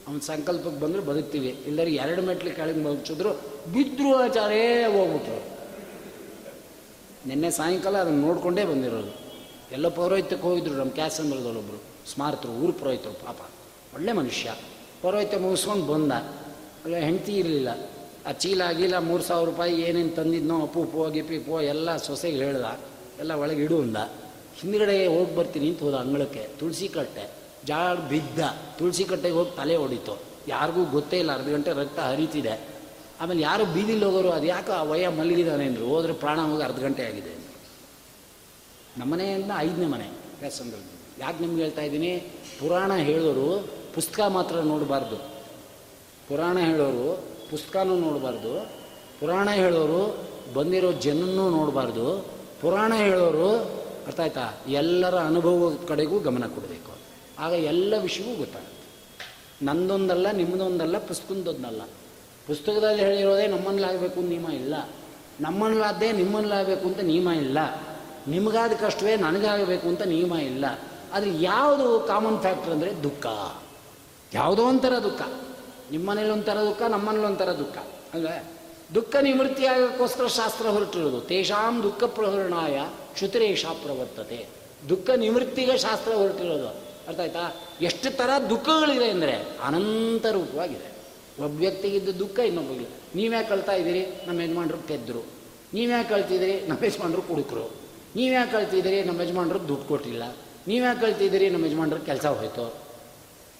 [0.07, 1.59] ಅವನ ಸಂಕಲ್ಪಕ್ಕೆ ಬಂದರೂ ಬದುಕ್ತೀವಿ.
[1.67, 3.33] ಇಲ್ಲರಿ ಎರಡು ಮೆಟ್ಲು ಕೆಳಗೆ ಮುಗಿಸಿದ್ರು
[3.73, 5.59] ಬಿದ್ದರೂ ಆಚಾರೇ ಹೋಗ್ಬಿಟ್ರು.
[7.27, 9.29] ನಿನ್ನೆ ಸಾಯಂಕಾಲ ಅದನ್ನು ನೋಡಿಕೊಂಡೇ ಬಂದಿರೋದು.
[9.71, 13.37] ಎಲ್ಲ ಪೌರೋಹಿತ್ಯಕ್ಕೆ ಹೋಗಿದ್ರು ನಮ್ಮ ಕ್ಯಾಸಂದ್ರದಲ್ಲೊಬ್ಬರು ಸ್ಮಾರತರು, ಊರು ಪುರೋಹಿತರು ಪಾಪ.
[13.95, 14.55] ಒಳ್ಳೆ ಮನುಷ್ಯ.
[15.01, 16.11] ಪೌರೋಹಿತ್ಯ ಮುಗಿಸ್ಕೊಂಡು ಬಂದ.
[16.85, 17.69] ಅಲ್ಲ, ಹೆಂಡತಿ ಇರಲಿಲ್ಲ.
[18.27, 22.79] ಆ ಚೀಲ ಆಗಿಲ್ಲ ಮೂರು ಸಾವಿರ ರೂಪಾಯಿ ಏನೇನು ತಂದಿದ್ನೋ, ಅಪ್ಪು, ಪೋ, ಗಿಪ್ಪಿ, ಪೋ, ಎಲ್ಲ ಸೊಸೆಗೆ ಹೇಳ್ದ.
[23.19, 23.97] ಎಲ್ಲ ಒಳಗೆ ಇಡು ಅಂದ.
[24.55, 26.47] ಹಿಂದ್ಗಡೆ ಹೋಗಿ ಬರ್ತೀನಿ ಅಂತ ಹೋದ ಅಂಗಳಕ್ಕೆ.
[26.59, 27.29] ತುಳಸಿ ಕಟ್ಟೆ.
[27.65, 28.39] ಜಾಡ್ ಬಿದ್ದ.
[28.77, 30.19] ತುಳಸಿ ಕಟ್ಟೆಗೆ ಹೋಗಿ ತಲೆ ಹೊಡಿತು.
[30.47, 32.61] ಯಾರಿಗೂ ಗೊತ್ತೇ ಇಲ್ಲ, ಅರ್ಧ ಗಂಟೆ ರಕ್ತ ಹರಿತಿದೆ.
[33.21, 35.85] ಆಮೇಲೆ ಯಾರು ಬೀದಿಲಿ ಹೋಗೋರು, ಅದು ಯಾಕೆ ಆ ವಯ ಮಲಗಿದಾನೆ ಅಂದರು.
[35.85, 37.39] ಹೋದ್ರೆ ಪ್ರಾಣ ಹೋಗಿ ಅರ್ಧ ಗಂಟೆ ಆಗಿದೆ
[38.97, 40.07] ನಮ್ಮ ನಮ್ಮನೆಯಿಂದ ಐದನೇ ಮನೆ.
[40.39, 40.99] ವ್ಯಾಸಂಗದಲ್ಲಿ.
[41.19, 42.17] ಯಾಕೆ ನಿಮ್ಗೆ ಹೇಳ್ತಾ ಇದ್ದೀನಿ?
[42.59, 45.15] ಪುರಾಣ ಹೇಳೋರು ಪುಸ್ತಕ ಮಾತ್ರ ನೋಡಬಾರ್ದು.
[46.27, 48.69] ಪುರಾಣ ಹೇಳೋರು ಪುಸ್ತಕನೂ ನೋಡಬಾರ್ದು.
[49.19, 50.17] ಪುರಾಣ ಹೇಳೋರು
[50.53, 52.25] ಬಂದಿರೋ ಜನನ್ನೂ ನೋಡಬಾರ್ದು.
[52.61, 53.57] ಪುರಾಣ ಹೇಳೋರು,
[54.07, 54.57] ಅರ್ಥ ಆಯ್ತಾ?
[54.67, 56.91] ಎಲ್ಲರ ಅನುಭವದ ಕಡೆಗೂ ಗಮನ ಕೊಡಬೇಕು.
[57.39, 58.79] ಆಗ ಎಲ್ಲ ವಿಷಯವೂ ಗೊತ್ತಾಗುತ್ತೆ.
[59.65, 61.81] ನಂದೊಂದಲ್ಲ, ನಿಮ್ಮದೊಂದಲ್ಲ, ಪುಸ್ತಕದೊಂದಲ್ಲ.
[62.47, 64.89] ಪುಸ್ತಕದಲ್ಲಿ ಹೇಳಿರೋದೇ ನಮ್ಮನ್ನಲಾಗಬೇಕು ನಿಯಮ ಇಲ್ಲ.
[65.41, 67.57] ನಮ್ಮನ್ನಲಾದ್ದೇ ನಿಮ್ಮನ್ನಲಾಗಬೇಕು ಅಂತ ನಿಯಮ ಇಲ್ಲ.
[68.27, 70.65] ನಿಮಗಾದ ಕಷ್ಟವೇ ನನಗಾಗಬೇಕು ಅಂತ ನಿಯಮ ಇಲ್ಲ.
[71.13, 73.25] ಆದರೆ ಯಾವುದು ಕಾಮನ್ ಫ್ಯಾಕ್ಟರ್ ಅಂದರೆ ದುಃಖ.
[74.33, 75.21] ಯಾವುದೋ ಒಂಥರ ದುಃಖ.
[75.91, 77.77] ನಿಮ್ಮನೇಲಿ ಒಂಥರ ದುಃಖ ನಮ್ಮನೇಲಿ ಒಂಥರ ದುಃಖ,
[78.13, 78.43] ಅಲ್ವೇ?
[78.95, 81.21] ದುಃಖ ನಿವೃತ್ತಿ ಆಗೋಕ್ಕೋಸ್ಕರ ಶಾಸ್ತ್ರ ಹೊರಟಿರೋದು.
[81.21, 82.79] ತೇಷಾಂ ದುಃಖ ಪ್ರಹರಣಾಯ
[83.17, 84.47] ಶ್ರುತಿರೇಷ ಪ್ರವರ್ತತೆ.
[84.89, 86.67] ದುಃಖ ನಿವೃತ್ತಿಗೆ ಶಾಸ್ತ್ರ ಹೊರಟಿರೋದು.
[87.07, 87.55] ಅರ್ಥ ಆಯ್ತಾ?
[87.81, 90.99] ಎಷ್ಟು ಥರ ದುಃಖಗಳಿದೆ ಅಂದರೆ ಅನಂತ ರೂಪವಾಗಿದೆ.
[91.43, 92.87] ಒಬ್ಬ ವ್ಯಕ್ತಿಗಿದ್ದ ದುಃಖ ಇನ್ನೊಬ್ಬಗೆ.
[93.15, 94.05] ನೀವ್ಯಾಕೆ ಕಳ್ತಾ ಇದ್ದೀರಿ?
[94.27, 95.23] ನಮ್ಮ ಯಜಮಾನ್ರು ತೆದ್ರು
[95.73, 96.67] ನೀವ್ಯಾಕೆ ಕಳ್ತಿದ್ದೀರಿ?
[96.67, 97.71] ನಮ್ಮ ಯಜಮಾನ್ರು ಕುಡುಕರು.
[98.15, 99.03] ನೀವ್ಯಾಕೆ ಕಳ್ತಿದ್ದೀರಿ?
[99.03, 100.35] ನಮ್ಮ ಯಜಮಾನ್ರು ದುಡ್ಡು ಕೊಟ್ಟಿಲ್ಲ.
[100.67, 101.49] ನೀವ್ಯಾಕೆ ಕಳ್ತಿದ್ದೀರಿ?
[101.49, 102.73] ನಮ್ಮ ಯಜಮಾನ್ರು ಕೆಲಸ ಹೋಯ್ತು.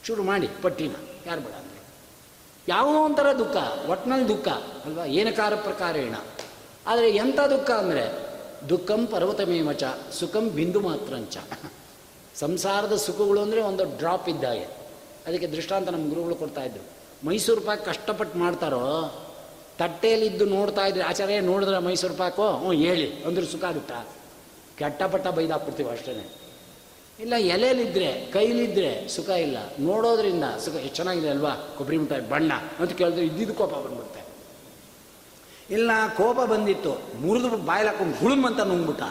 [0.07, 0.95] ಶುರು ಮಾಡಿ, ಪಟ್ಟಿನ.
[1.25, 1.68] ಯಾರು ಬೇಡ?
[2.67, 3.57] ಯಾವುದೋ ಒಂಥರ ದುಃಖ
[3.89, 4.47] ಒಟ್ಟಿನಲ್ಲಿ ದುಃಖ,
[4.85, 5.05] ಅಲ್ವಾ?
[5.05, 6.15] ಏನಕಾರ ಪ್ರಕಾರೇಣ.
[6.87, 8.29] ಆದರೆ ಎಂಥ ದುಃಖ ಅಂದರೆ,
[8.69, 9.83] ದುಃಖಂ ಪರ್ವತಮೇಮಚ
[10.19, 11.37] ಸುಖಂ ಬಿಂದು ಮಾತ್ರಂಚ.
[12.35, 14.63] ಸಂಸಾರದ ಸುಖಗಳು ಅಂದರೆ ಒಂದು ಡ್ರಾಪ್ ಇದ್ದಾಗೆ
[15.27, 16.83] ಅದಕ್ಕೆ ದೃಷ್ಟಾಂತ ನಮ್ಮ ಗುರುಗಳು ಕೊಡ್ತಾ ಇದ್ರು.
[17.27, 19.11] ಮೈಸೂರು ಪಾಕ್ ಕಷ್ಟಪಟ್ಟು ಮಾಡ್ತಾರೋ,
[19.77, 22.49] ತಟ್ಟೆಯಲ್ಲಿದ್ದು ನೋಡ್ತಾ ಇದ್ರೆ, ಆಚಾರ್ಯ ನೋಡಿದ್ರೆ ಮೈಸೂರು ಪಾಕು?
[22.49, 23.23] ಹ್ಞೂ, ಹೇಳಿ.
[23.23, 24.07] ಅಂದ್ರೆ ಸುಖ ಆಗುತ್ತಾ?
[24.77, 26.29] ಕೆಟ್ಟಪಟ್ಟ ಬೈದಾಕ್ಬಿಡ್ತೀವಿ ಅಷ್ಟೇ
[27.19, 29.57] ಇಲ್ಲ ಎಲೆಯಲ್ಲಿದ್ದರೆ ಕೈಲಿದ್ದರೆ ಸುಖ ಇಲ್ಲ.
[29.79, 31.49] ನೋಡೋದ್ರಿಂದ ಸುಖ ಎಷ್ಟು ಚೆನ್ನಾಗಿದೆ ಅಲ್ವಾ?
[31.77, 34.19] ಕೊಬ್ಬರಿ ಮಿಠಾಯಿ, ಬಣ್ಣ ಅಂತ ಕೇಳಿದ್ರೆ ಇದ್ದಿದ್ದು ಕೋಪ ಬಂದ್ಬಿಡುತ್ತೆ.
[35.73, 37.21] ಇಲ್ಲ ಕೋಪ ಬಂದಿತ್ತು.
[37.21, 39.01] ಮುರಿದು ಬಾಯಲ್ಲಿ ಹಾಕೊಂಡು ಹುಳುಮ್ ಅಂತ ನುಂಗ್ಬಿಟ್ಟ.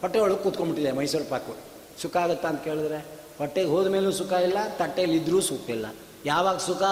[0.00, 1.56] ಹೊಟ್ಟೆ ಒಳಗೆ ಕೂತ್ಕೊಂಡ್ಬಿಟ್ಟಿದೆ ಮೈಸೂರು ಪಾಕು.
[2.02, 2.96] ಸುಖ ಆಗುತ್ತಾ ಅಂತ ಕೇಳಿದ್ರೆ,
[3.38, 5.86] ಹೊಟ್ಟೆಗೆ ಹೋದ ಮೇಲೂ ಸುಖ ಇಲ್ಲ ತಟ್ಟೆಯಲ್ಲಿ ಇದ್ದರೂ ಸುಖ ಇಲ್ಲ.
[6.26, 6.82] ಯಾವಾಗ ಸುಖ?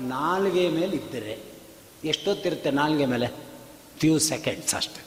[0.00, 1.38] ನಾಲ್ಗೆ ಮೇಲೆ ಇದ್ದರೆ
[2.04, 3.26] ಎಷ್ಟೊತ್ತಿರುತ್ತೆ ನಾಲ್ಗೆ ಮೇಲೆ?
[3.98, 5.05] ಫ್ಯೂ ಸೆಕೆಂಡ್ಸ್ ಅಷ್ಟೆ.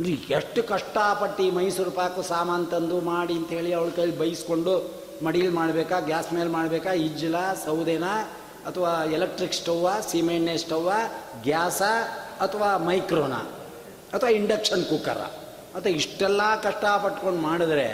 [0.00, 4.74] ಅಂದರೆ ಎಷ್ಟು ಕಷ್ಟಪಟ್ಟು ಮೈಸೂರು ಪಾಕು ಸಾಮಾನು ತಂದು ಮಾಡಿ ಅಂತೇಳಿ ಅವಳ ಕೈಲಿ ಬೈಸ್ಕೊಂಡು
[5.24, 8.04] ಮಡಿಲಿ ಮಾಡಬೇಕಾ, ಗ್ಯಾಸ್ ಮೇಲೆ ಮಾಡಬೇಕಾ ಇಜ್ಜಲ ಸೌದೆನ,
[8.66, 10.92] ಅಥವಾ ಎಲೆಕ್ಟ್ರಿಕ್ ಸ್ಟವ್ವ, ಸಿಮೆಣ್ಣೆ ಸ್ಟವ್ವ,
[11.42, 11.82] ಗ್ಯಾಸ,
[12.40, 13.32] ಅಥವಾ ಮೈಕ್ರೋನ,
[14.12, 15.20] ಅಥವಾ ಇಂಡಕ್ಷನ್ ಕುಕ್ಕರ.
[15.74, 17.88] ಮತ್ತು ಇಷ್ಟೆಲ್ಲ ಕಷ್ಟಪಟ್ಕೊಂಡು ಮಾಡಿದ್ರೆ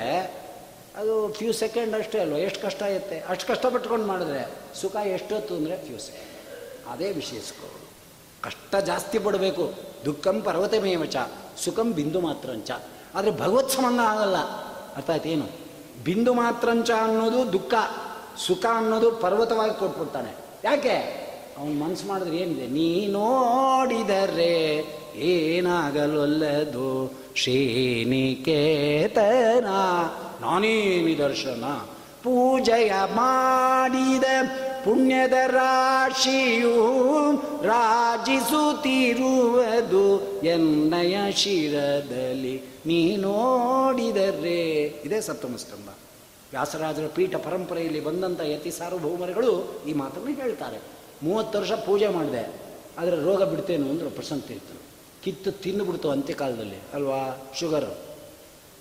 [0.97, 4.51] ಅದು ಫ್ಯೂ ಸೆಕೆಂಡ್ ಅಷ್ಟೇ ಅಲ್ವ, ಎಷ್ಟು ಕಷ್ಟ ಇರುತ್ತೆ ಅಷ್ಟು ಕಷ್ಟಪಟ್ಕೊಂಡು ಮಾಡಿದ್ರೆ
[4.81, 6.31] ಸುಖ ಎಷ್ಟೊತ್ತು ಅಂದರೆ ಫ್ಯೂ ಸೆಕೆಂಡ್.
[6.93, 7.91] ಅದೇ ವಿಶೇಷಗಳು
[8.43, 9.73] ಕಷ್ಟ ಜಾಸ್ತಿ ಪಡಬೇಕು.
[10.05, 11.17] ದುಃಖಂ ಪರ್ವತಮೇವಚ.
[11.65, 12.71] ಸುಖಂ ಬಿಂದು ಮಾತ್ರಂಚ.
[13.15, 14.37] ಆದರೆ ಭಗವತ್ ಸಂಬಂಧ ಆಗಲ್ಲ.
[14.97, 15.47] ಅರ್ಥ ಆಯ್ತು ಏನು?
[16.05, 17.75] ಬಿಂದು ಮಾತ್ರಂಚ ಅನ್ನೋದು ದುಃಖ,
[18.47, 20.37] ಸುಖ ಅನ್ನೋದು ಪರ್ವತವಾಗಿ ಕೊಟ್ಬಿಡ್ತಾನೆ.
[20.65, 21.27] ಯಾಕೆ?
[21.59, 22.67] ಅವನು ಮನಸ್ಸು ಮಾಡಿದ್ರೆ ಏನಿದೆ?
[22.67, 24.85] ನೀ ನೋಡಿದರೆ
[25.17, 27.13] ಏನಾಗಲೊಲ್ಲದು?
[27.37, 29.67] ಶ್ರೀನಿಕೇತನ
[30.41, 31.65] ನಾನೇ ನಿದರ್ಶನ
[32.23, 34.25] ಪೂಜೆಯ ಮಾಡಿದ.
[34.87, 36.75] ಪುಣ್ಯದ ರಾಶಿಯು
[37.67, 42.63] ರಾಜಿಸುತ್ತಿರುವುದು ಎನ್ನಯ ಶಿರದಲ್ಲಿ.
[42.87, 45.89] ನೀ ನೋಡಿದರೆ, ಇದೇ ಸಪ್ತಮಸ್ತಂಭ.
[46.51, 50.83] ವ್ಯಾಸರಾಜರ ಪೀಠ ಪರಂಪರೆಯಲ್ಲಿ ಬಂದಂಥ ಯತಿ ಸಾರ್ವಭೌಮರುಗಳು ಈ ಮಾತನ್ನು ಹೇಳ್ತಾರೆ.
[51.23, 52.53] ಮೂವತ್ತು ವರ್ಷ ಪೂಜೆ ಮಾಡಿದೆ,
[52.99, 54.81] ಆದರೆ ರೋಗ ಬಿಡ್ತೇನು ಅಂದ್ರೆ ಪ್ರಸಂತ ಇತ್ತು.
[55.25, 57.53] ಕಿತ್ತು ತಿಂದುಬಿಡ್ತು ಅಂತ್ಯಕಾಲದಲ್ಲಿ ಅಲ್ವಾ?
[57.59, 57.99] ಶುಗರು.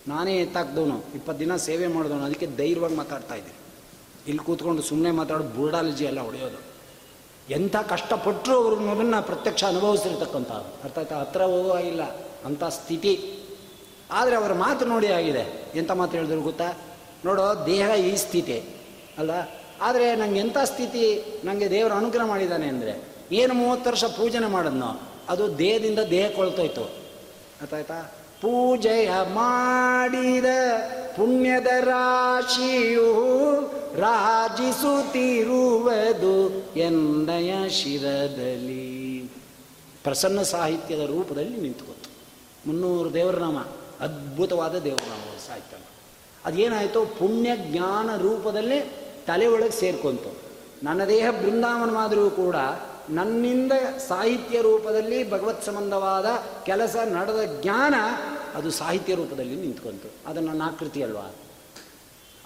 [0.07, 3.35] ನಾನೇ ಎತ್ತಾಕ್ದವನು, ಇಪ್ಪತ್ತು ದಿನ ಸೇವೆ ಮಾಡಿದವನು, ಅದಕ್ಕೆ ಧೈರ್ಯವಾಗಿ ಮಾತಾಡ್ತಾ
[4.27, 6.75] ಇಲ್ಲಿ ಕೂತ್ಕೊಂಡು ಸುಮ್ಮನೆ ಮಾತಾಡೋದು ಬುರ್ಡಾಲಜಿ ಎಲ್ಲ ಹೊಡೆಯೋದು.
[7.49, 10.51] ಎಂಥ ಕಷ್ಟಪಟ್ಟರು ಅವರು ಅದನ್ನು ಪ್ರತ್ಯಕ್ಷ ಅನುಭವಿಸಿರ್ತಕ್ಕಂಥ
[10.97, 11.15] ಆಯ್ತಾ?
[11.15, 12.03] ಹತ್ರ ಹೋಗೋ ಇಲ್ಲ
[12.45, 13.39] ಅಂಥ ಸ್ಥಿತಿ.
[14.11, 15.71] ಆದರೆ ಅವರ ಮಾತು ನೋಡಿ ಆಗಿದೆ.
[15.75, 16.77] ಎಂಥ ಮಾತು ಹೇಳಿದ್ರು ಗೊತ್ತಾ?
[17.25, 18.63] ನೋಡೋ, ದೇಹ ಈ ಸ್ಥಿತಿ.
[19.17, 19.31] ಅಲ್ಲ
[19.81, 21.23] ಆದರೆ ನಂಗೆ ಎಂಥ ಸ್ಥಿತಿ?
[21.43, 26.89] ನನಗೆ ದೇವರ ಅನುಗ್ರಹ ಮಾಡಿದ್ದಾನೆ ಅಂದರೆ, ಏನು ಮೂವತ್ತು ವರ್ಷ ಪೂಜನೆ ಮಾಡಿದ್ನೋ, ಅದು ದೇಹದಿಂದ ದೇಹ ಕೊಳ್ತೋಯ್ತು.
[27.75, 28.14] ಆಯ್ತಾ?
[28.41, 30.45] ಪೂಜೆಯ ಮಾಡಿದ
[31.17, 33.35] ಪುಣ್ಯದ ರಾಶಿಯು
[33.99, 39.31] ರಾಜಿಸುತ್ತಿರುವುದು ಎಂದಯ ಶಿರದಲ್ಲಿ.
[40.03, 42.09] ಪ್ರಸನ್ನ ಸಾಹಿತ್ಯದ ರೂಪದಲ್ಲಿ ನಿಂತುಕೊತು
[42.67, 43.57] ಮುನ್ನೂರು ದೇವರನಾಮ,
[43.99, 45.77] ಅದ್ಭುತವಾದ ದೇವರನಾಮ ಸಾಹಿತ್ಯ.
[46.45, 48.91] ಅದೇನಾಯಿತು ಪುಣ್ಯ ಜ್ಞಾನ ರೂಪದಲ್ಲಿ
[49.27, 50.35] ತಲೆ ಒಳಗೆ ಸೇರ್ಕೊಂತು.
[50.83, 52.55] ನನ್ನ ದೇಹ ಬೃಂದಾವನವಾದರೂ ಕೂಡ
[53.09, 53.71] ನನ್ನಿಂದ
[54.07, 56.25] ಸಾಹಿತ್ಯ ರೂಪದಲ್ಲಿ ಭಗವತ್ ಸಂಬಂಧವಾದ
[56.63, 57.93] ಕೆಲಸ ನಡೆದ ಜ್ಞಾನ
[58.55, 60.29] ಅದು ಸಾಹಿತ್ಯ ರೂಪದಲ್ಲಿ ನಿಂತ್ಕೊಂತು.
[60.29, 61.35] ಅದು ನನ್ನ ಆಕೃತಿ ಅಲ್ವಾ?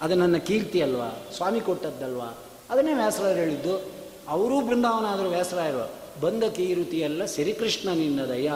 [0.00, 1.22] ಅದು ನನ್ನ ಕೀರ್ತಿ ಅಲ್ವಾ?
[1.36, 2.38] ಸ್ವಾಮಿ ಕೊಟ್ಟದ್ದಲ್ವಾ?
[2.70, 3.90] ಅದನ್ನೇ ವ್ಯಾಸರಾಯರು ಹೇಳಿದ್ದು.
[4.28, 5.90] ಅವರೂ ಬೃಂದಾವನ ಆದರೂ ವ್ಯಾಸರಾಯರು.
[6.20, 8.52] ಬಂದ ಕೀರುತಿಯೆಲ್ಲ ಶ್ರೀಕೃಷ್ಣ ದಯ.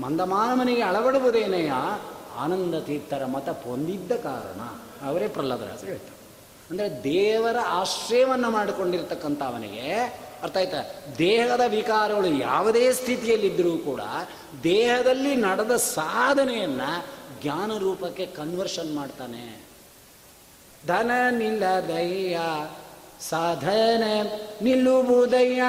[0.00, 1.72] ಮಂದಮಾನವನಿಗೆ ಅಳವಡುವುದೇನೆಯ?
[2.36, 4.60] ಆನಂದ ತೀರ್ಥರ ಮತ ಪೊಂದಿದ್ದ ಕಾರಣ.
[5.08, 6.18] ಅವರೇ ಪ್ರಹ್ಲಾದರಾಜ ಹೇಳ್ತಾರೆ.
[6.70, 10.82] ಅಂದರೆ ದೇವರ ಆಶ್ರಯವನ್ನು ಮಾಡಿಕೊಂಡಿರ್ತಕ್ಕಂಥ ಅವನಿಗೆ ಅರ್ಥ ಆಯ್ತಾ?
[11.18, 14.00] ದೇಹದ ವಿಕಾರಗಳು ಯಾವುದೇ ಸ್ಥಿತಿಯಲ್ಲಿದ್ದರೂ ಕೂಡ
[14.64, 16.80] ದೇಹದಲ್ಲಿ ನಡೆದ ಸಾಧನೆಯನ್ನ
[17.42, 19.68] ಜ್ಞಾನ ರೂಪಕ್ಕೆ ಕನ್ವರ್ಷನ್ ಮಾಡ್ತಾನೆ.
[20.86, 22.38] ಧನ ನಿಲ್ಲದಯ್ಯ,
[23.20, 24.02] ಸಾಧನ
[24.62, 25.62] ನಿಲ್ಲುವುದಯ್ಯ,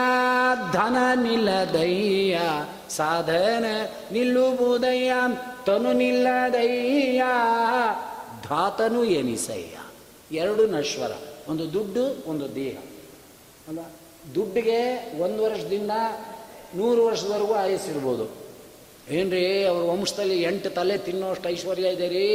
[0.71, 2.39] ಧನ ನಿಲ್ಲದಯ್ಯ,
[2.89, 3.65] ಸಾಧನ
[4.11, 5.13] ನಿಲ್ಲುವುದಯ್ಯ,
[5.65, 7.23] ತನು ನಿಲ್ಲದಯ್ಯ,
[8.49, 9.77] ಧಾತನು ಎನಿಸಯ್ಯ.
[10.37, 11.11] ಎರಡು ನಶ್ವರ,
[11.47, 12.77] ಒಂದು ದುಡ್ಡು, ಒಂದು ದೇಹ.
[13.67, 13.79] ಅಲ್ಲ
[14.35, 14.79] ದುಡ್ಡಿಗೆ
[15.21, 15.91] ಒಂದು ವರ್ಷದಿಂದ
[16.75, 18.25] ನೂರು ವರ್ಷದವರೆಗೂ ಆಯಸ್ಸಿರ್ಬೋದು
[19.11, 22.25] ಏನ್ರಿ, ಅವ್ರ ವಂಶದಲ್ಲಿ ಎಂಟು ತಲೆ ತಿನ್ನೋಷ್ಟು ಐಶ್ವರ್ಯ ಇದೆ ರೀ.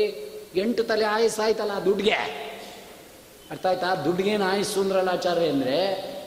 [0.56, 2.18] ಎಂಟು ತಲೆ ಆಯಸ್ಸು ಆಯ್ತಲ್ಲ ದುಡ್ಡಿಗೆ?
[3.50, 3.94] ಅರ್ಥ ಆಯ್ತಾ?
[3.94, 5.76] ದುಡ್ಡಿಗೇನು ಆಯಸ್ಸು ಅಂದ್ರಲ್ಲ ಆಚಾರ್ಯ ಅಂದರೆ,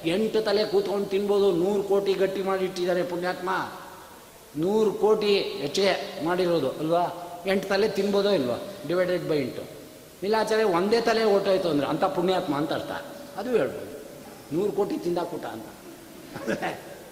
[0.05, 3.49] ಎಂಟು ತಲೆ ಕೂತ್ಕೊಂಡು ತಿನ್ಬೋದು, ನೂರು ಕೋಟಿ ಗಟ್ಟಿ ಮಾಡಿ ಇಟ್ಟಿದ್ದಾರೆ ಪುಣ್ಯಾತ್ಮ.
[4.57, 7.03] ನೂರು ಕೋಟಿ ಹೆಚ್ಚಿಗೆ ಮಾಡಿರೋದು, ಅಲ್ವಾ?
[7.47, 8.59] ಎಂಟು ತಲೆ ತಿನ್ಬೋದೋ ಇಲ್ವಾ?
[8.87, 9.63] ಡಿವೈಡೆಡ್ ಬೈ ಎಂಟು.
[10.23, 12.91] ಇಲ್ಲ ಆಚಾರ್ಯ, ಒಂದೇ ತಲೆ ಓಟೋಯ್ತು ಅಂದರೆ ಅಂಥ ಪುಣ್ಯಾತ್ಮ ಅಂತ ಅರ್ಥ.
[13.37, 13.86] ಅದು ಹೇಳ್ಬೋದು.
[14.53, 15.67] ನೂರು ಕೋಟಿ ತಿಂದಾಕೂಟ ಅಂತ.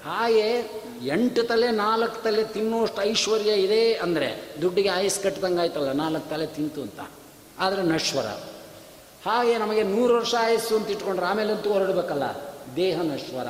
[0.06, 0.48] ಹಾಗೆ
[1.08, 4.28] ಎಂಟು ತಲೆ, ನಾಲ್ಕು ತಲೆ ತಿನ್ನುವಷ್ಟು ಐಶ್ವರ್ಯ ಇದೆ ಅಂದರೆ
[4.62, 7.00] ದುಡ್ಡಿಗೆ ಆಯಸ್ ಕಟ್ಟಿದಂಗೆ ಆಯ್ತಲ್ಲ, ನಾಲ್ಕು ತಲೆ ತಿಂತು ಅಂತ.
[7.60, 8.28] ಆದರೆ ನಶ್ವರ.
[9.26, 12.26] ಹಾಗೆ ನಮಗೆ ನೂರು ವರ್ಷ ಆಯಸ್ಸು ಅಂತ ಇಟ್ಕೊಂಡ್ರೆ ಆಮೇಲಂತೂ ಹೊರಡಬೇಕಲ್ಲ,
[12.76, 13.48] ದೇಹ ನಶ್ವರ.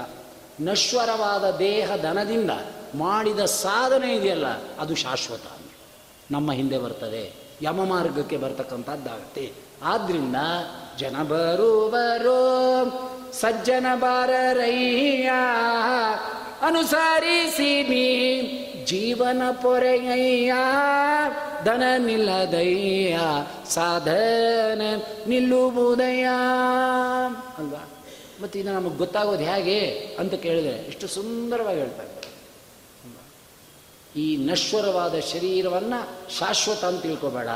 [0.61, 2.51] ನಶ್ವರವಾದ ದೇಹ ದನದಿಂದ
[2.95, 4.47] ಮಾಡಿದ ಸಾಧನೆ ಇದೆಯಲ್ಲ,
[4.79, 5.47] ಅದು ಶಾಶ್ವತ.
[6.31, 7.23] ನಮ್ಮ ಹಿಂದೆ ಬರ್ತದೆ,
[7.61, 9.53] ಯಮ ಮಾರ್ಗಕ್ಕೆ ಬರ್ತಕ್ಕಂಥದ್ದಾಗತ್ತೆ.
[9.83, 10.35] ಆದ್ರಿಂದ
[10.99, 12.39] ಜನ ಬರುವರು.
[13.33, 15.31] ಸಜ್ಜನ ಬಾರರಯ್ಯ,
[16.61, 18.41] ಅನುಸರಿಸಿ ನೀ
[18.85, 20.53] ಜೀವನ ಪೊರೆಯಯ್ಯ
[21.65, 23.19] ದನ ನಿಲ್ಲದಯ್ಯ,
[23.69, 24.81] ಸಾಧನ
[25.27, 26.23] ನಿಲ್ಲುವುದಯ್ಯ.
[27.57, 27.89] ಅಲ್ವಾ?
[28.41, 29.79] ಮತ್ತು ಇದು ನಮಗೆ ಗೊತ್ತಾಗೋದು ಹೇಗೆ
[30.19, 32.15] ಅಂತ ಕೇಳಿದ್ರೆ ಎಷ್ಟು ಸುಂದರವಾಗಿ ಹೇಳ್ತಾರೆ.
[34.19, 37.47] ಈ ನಶ್ವರವಾದ ಶರೀರವನ್ನು ಶಾಶ್ವತ ಅಂತ ತಿಳ್ಕೊಬೇಡ.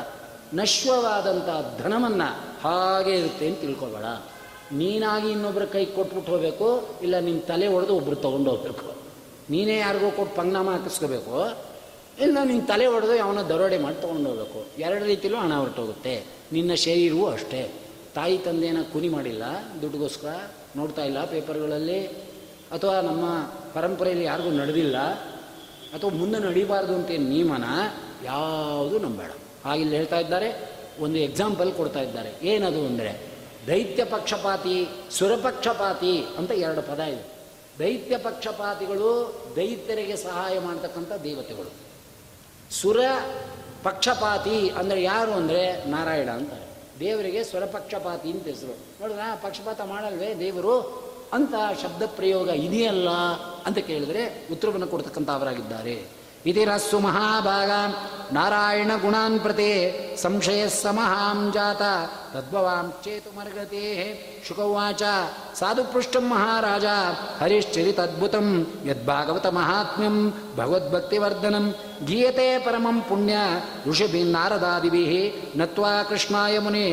[0.54, 2.24] ನಶ್ವವಾದಂಥ ಧನವನ್ನು
[2.64, 4.04] ಹಾಗೆ ಇರುತ್ತೆ ಅಂತ ತಿಳ್ಕೊಬೇಡ.
[4.80, 6.68] ನೀನಾಗಿ ಇನ್ನೊಬ್ಬರ ಕೈ ಕೊಟ್ಬಿಟ್ಟು ಹೋಗಬೇಕು,
[7.02, 8.86] ಇಲ್ಲ ನಿಮ್ಮ ತಲೆ ಹೊಡೆದು ಒಬ್ರು ತೊಗೊಂಡು ಹೋಗ್ಬೇಕು.
[9.52, 11.36] ನೀನೇ ಯಾರಿಗೋ ಕೊಟ್ಟು ಪಂಗ್ನಾಮ ಹಾಕಿಸ್ಕೋಬೇಕು,
[12.24, 16.14] ಇಲ್ಲ ನಿನ್ನ ತಲೆ ಹೊಡೆದು ಅವನ ದರೋಡೆ ಮಾಡಿ ತೊಗೊಂಡೋಗ್ಬೇಕು ಎರಡು ರೀತಿಲೂ ಹಣ ಹೊರಟೋಗುತ್ತೆ.
[16.52, 17.62] ನಿನ್ನ ಶರೀರವೂ ಅಷ್ಟೇ.
[18.14, 19.44] ತಾಯಿ ತಂದೆನ ಕುನಿ ಮಾಡಿಲ್ಲ,
[19.82, 20.32] ದುಡ್ಡುಗೋಸ್ಕರ
[20.76, 22.00] ನೋಡ್ತಾ ಇಲ್ಲ ಪೇಪರ್ಗಳಲ್ಲಿ,
[22.74, 23.24] ಅಥವಾ ನಮ್ಮ
[23.74, 24.98] ಪರಂಪರೆಯಲ್ಲಿ ಯಾರಿಗೂ ನಡೆದಿಲ್ಲ,
[25.94, 27.64] ಅಥವಾ ಮುಂದೆ ನಡೀಬಾರ್ದು ಅಂತ ನಿಯಮನ
[28.24, 29.32] ಯಾವುದು ನಂಬೇಡ.
[29.64, 30.48] ಹಾಗಿಲ್ಲಿ ಹೇಳ್ತಾ ಇದ್ದಾರೆ,
[31.00, 32.30] ಒಂದು ಎಕ್ಸಾಂಪಲ್ ಕೊಡ್ತಾ ಇದ್ದಾರೆ.
[32.52, 33.12] ಏನದು ಅಂದರೆ
[33.66, 37.40] ದೈತ್ಯ ಪಕ್ಷಪಾತಿ ಸುರಪಕ್ಷಪಾತಿ ಅಂತ ಎರಡು ಪದ ಇದೆ.
[37.78, 41.70] ದೈತ್ಯ ಪಕ್ಷಪಾತಿಗಳು ದೈತ್ಯರಿಗೆ ಸಹಾಯ ಮಾಡ್ತಕ್ಕಂಥ ದೇವತೆಗಳು.
[42.70, 43.00] ಸುರ
[43.82, 46.66] ಪಕ್ಷಪಾತಿ ಅಂದರೆ ಯಾರು ಅಂದರೆ ನಾರಾಯಣ ಅಂತಾರೆ.
[47.00, 48.76] ದೇವರಿಗೆ ಸ್ವರಪಕ್ಷಪಾತಿ ಅಂತ ಹೆಸರು.
[49.00, 49.42] ನೋಡಿದ್ರೆ?
[49.42, 51.10] ಪಕ್ಷಪಾತ ಮಾಡಲ್ವೇ ದೇವರು?
[51.32, 53.10] ಅಂತ ಶಬ್ದ ಪ್ರಯೋಗ ಇದೆಯಲ್ಲ
[53.66, 57.92] ಅಂತ ಕೇಳಿದ್ರೆ ಉತ್ತರವನ್ನು ಕೊಡ್ತಕ್ಕಂಥ ಅವರಾಗಿದ್ದಾರೆ इति रः महाभागान्
[58.34, 59.72] नारायणगुणान् प्रति
[60.18, 61.82] संशयः समहां समहाञ्जात
[62.34, 64.00] तद्भवां चेतुमर्गतेः
[64.46, 65.02] शुक उवाच
[65.60, 66.86] साधुपृष्टं महाराज
[67.40, 68.46] हरिश्चरितद्भुतं
[68.88, 70.16] यद्भागवतमहात्म्यं
[70.58, 71.66] भगवद्भक्तिवर्धनं
[72.10, 73.36] गीयते परमं पुण्य
[73.88, 75.12] ऋषिभिन्नारदादिभिः
[75.60, 76.88] नत्वा कृष्णाय मुने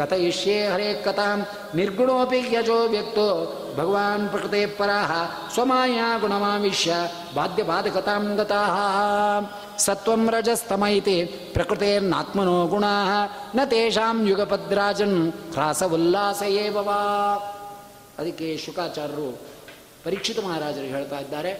[0.00, 1.36] कथयिष्ये हरे कथां
[1.78, 3.28] निर्गुणोऽपि यजो व्यक्तो
[3.76, 5.12] ಭಗವಾನ್ ಪ್ರಕೃತೆ ಪರಾಹ,
[5.54, 6.92] ಸ್ವಮಾಯ ಗುಣಮಾವಿಶ್ಯ
[7.34, 8.76] ಬಾಧ್ಯಬಾಧಕತಾಂ ಗತಃ
[9.78, 13.10] ಸತ್ವಂ ರಜಸ್ತಮ ಇತಿ ಪ್ರಕೃತೇರ್ನಾತ್ಮನೋ ಗುಣಾಃ
[13.56, 15.18] ನ ತೇಷಾಂ ಯುಗಪದ್ರಾಜನ್
[15.52, 16.98] ಹ್ರಾಸ ಉಲ್ಲಾಸ ಏವವಾ
[18.18, 19.28] ಅದಕ್ಕೆ ಶುಕಾಚಾರ್ಯರು
[20.04, 21.52] ಪರೀಕ್ಷಿತ ಮಹಾರಾಜರು ಹೇಳ್ತಾ ಇದ್ದಾರೆ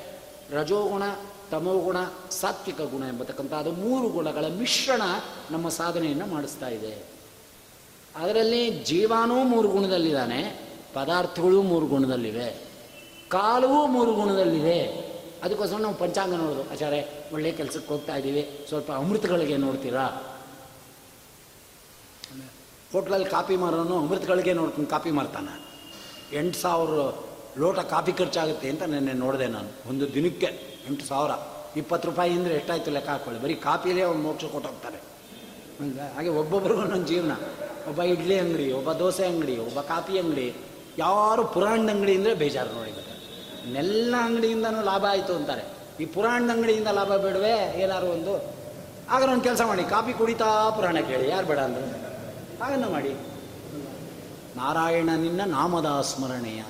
[0.52, 1.02] ರಜೋಗುಣ
[1.50, 1.96] ತಮೋಗುಣ
[2.30, 5.02] ಸಾತ್ವಿಕ ಗುಣ ಎಂಬತಕ್ಕಂಥ ಅದು ಮೂರು ಗುಣಗಳ ಮಿಶ್ರಣ
[5.50, 6.92] ನಮ್ಮ ಸಾಧನೆಯನ್ನು ಮಾಡಿಸ್ತಾ ಇದೆ.
[8.16, 12.70] ಅದರಲ್ಲಿ ಜೀವಾನೂ ಮೂರು ಗುಣದಲ್ಲಿದ್ದಾನೆ ಪದಾರ್ಥಗಳು ಮೂರು ಗುಣದಲ್ಲಿವೆ.
[13.28, 15.10] ಕಾಲವೂ ಮೂರು ಗುಣದಲ್ಲಿದೆ.
[15.42, 16.72] ಅದಕ್ಕೋಸ್ಕರ ನಾವು ಪಂಚಾಂಗ ನೋಡೋದು.
[16.72, 18.64] ಆಚಾರ್ಯ, ಒಳ್ಳೆ ಕೆಲಸಕ್ಕೆ ಹೋಗ್ತಾ ಇದ್ದೀವಿ.
[18.68, 20.36] ಸ್ವಲ್ಪ ಅಮೃತಗಳಿಗೆ ನೋಡ್ತೀರಾ?
[22.92, 25.70] ಹೋಟ್ಲಲ್ಲಿ ಕಾಪಿ ಮಾರೋನು ಅಮೃತಗಳಿಗೆ ನೋಡ್ತೀನಿ ಕಾಪಿ ಮಾರ್ತಾನೆ.
[26.36, 26.90] ಎಂಟು ಸಾವಿರ
[27.58, 29.88] ಲೋಟ ಕಾಫಿ ಖರ್ಚಾಗುತ್ತೆ ಅಂತ ನೆನ್ನೆ ನೋಡಿದೆ ನಾನು.
[29.88, 30.46] ಒಂದು ದಿನಕ್ಕೆ
[30.88, 31.30] ಎಂಟು ಸಾವಿರ.
[31.76, 33.42] ಇಪ್ಪತ್ತು ರೂಪಾಯಿ ಅಂದರೆ ಎಷ್ಟಾಯ್ತು ಲೆಕ್ಕ ಹಾಕೊಳ್ಳಿ.
[33.42, 34.96] ಬರೀ ಕಾಫಿಲೇ ಅವ್ನು ಮೋಕ್ಷ ಕೊಟ್ಟೋಗ್ತಾರೆ.
[36.14, 37.32] ಹಾಗೆ ಒಬ್ಬೊಬ್ರಿಗೂ ನನ್ನ ಜೀವನ.
[37.88, 40.54] ಒಬ್ಬ ಇಡ್ಲಿ ಅಂಗಡಿ, ಒಬ್ಬ ದೋಸೆ ಅಂಗಡಿ, ಒಬ್ಬ ಕಾಫಿ ಅಂಗಡಿ.
[40.98, 42.92] ಯಾರು ಪುರಾಣದ ಅಂಗಡಿ ಅಂದರೆ ಬೇಜಾರು ನೋಡಿ
[43.72, 45.64] ನೆಲ್ಲ ಅಂಗಡಿಯಿಂದನೂ ಲಾಭ ಆಯಿತು ಅಂತಾರೆ.
[46.00, 47.82] ಈ ಪುರಾಣದ ಅಂಗಡಿಯಿಂದ ಲಾಭ ಬೇಡವೆ?
[47.82, 48.60] ಏನಾದ್ರು ಒಂದು.
[49.10, 51.86] ಆಗ ಒಂದು ಕೆಲಸ ಮಾಡಿ, ಕಾಫಿ ಕುಡಿತಾ ಪುರಾಣ ಕೇಳಿ, ಯಾರು ಬೇಡ ಅಂದರು.
[52.62, 53.12] ಹಾಗನ್ನ ಮಾಡಿ.
[54.56, 56.60] ನಾರಾಯಣ ನಿನ್ನ ನಾಮದ ಸ್ಮರಣೆಯ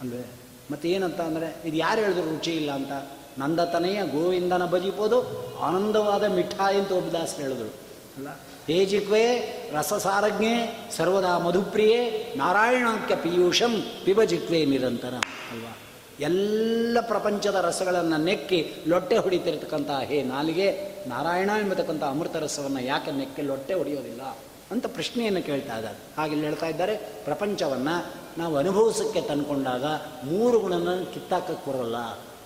[0.00, 0.26] ಅಂದರೆ,
[0.70, 2.92] ಮತ್ತೆ ಏನಂತ ಅಂದರೆ, ಇದು ಯಾರು ಹೇಳಿದ್ರು ರುಚಿ ಇಲ್ಲ ಅಂತ?
[3.38, 5.18] ನಂದತನೆಯ ಗೋವಿಂದನ ಬಜಿಬೋದು
[5.60, 7.68] ಆನಂದವಾದ ಮಿಠಾಯಿ ಅಂತ ಒಬ್ಬ ಹೇಳಿದ್ರು.
[8.16, 8.28] ಅಲ್ಲ
[8.66, 15.14] ತೇಜಿಕ್ವೇ ರಸಸಾರಜ್ಞೆ, ಸರ್ವದಾ ಮಧುಪ್ರಿಯೆ ನಾರಾಯಣಾಖ್ಯ ಪೀಯೂಷಂ ಪಿಬಜಿಕ್ವೇ ನಿರಂತರ
[15.52, 15.76] ಅಲ್ವಾ?
[16.20, 23.74] ಎಲ್ಲ ಪ್ರಪಂಚದ ರಸಗಳನ್ನು ನೆಕ್ಕಿ ಲೊಟ್ಟೆ ಹೊಡಿತಿರ್ತಕ್ಕಂಥ ಹೇ ನಾಲಿಗೆ, ನಾರಾಯಣ ಎಂಬತಕ್ಕಂಥ ಅಮೃತ ರಸವನ್ನು ಯಾಕೆ ನೆಕ್ಕಿ ಲೊಟ್ಟೆ
[23.74, 24.22] ಹೊಡೆಯೋದಿಲ್ಲ?
[24.70, 25.98] ಅಂತ ಪ್ರಶ್ನೆಯನ್ನು ಕೇಳ್ತಾ ಇದ್ದಾರೆ.
[26.16, 29.84] ಹಾಗೆ ಹೇಳ್ತಾ ಇದ್ದಾರೆ, ಪ್ರಪಂಚವನ್ನು ನಾವು ಅನುಭವಿಸಕ್ಕೆ ತಂದ್ಕೊಂಡಾಗ
[30.24, 31.96] ಮೂರು ಗುಣನ ಕಿತ್ತಾಕಕ್ಕೆ ಬರೋಲ್ಲ.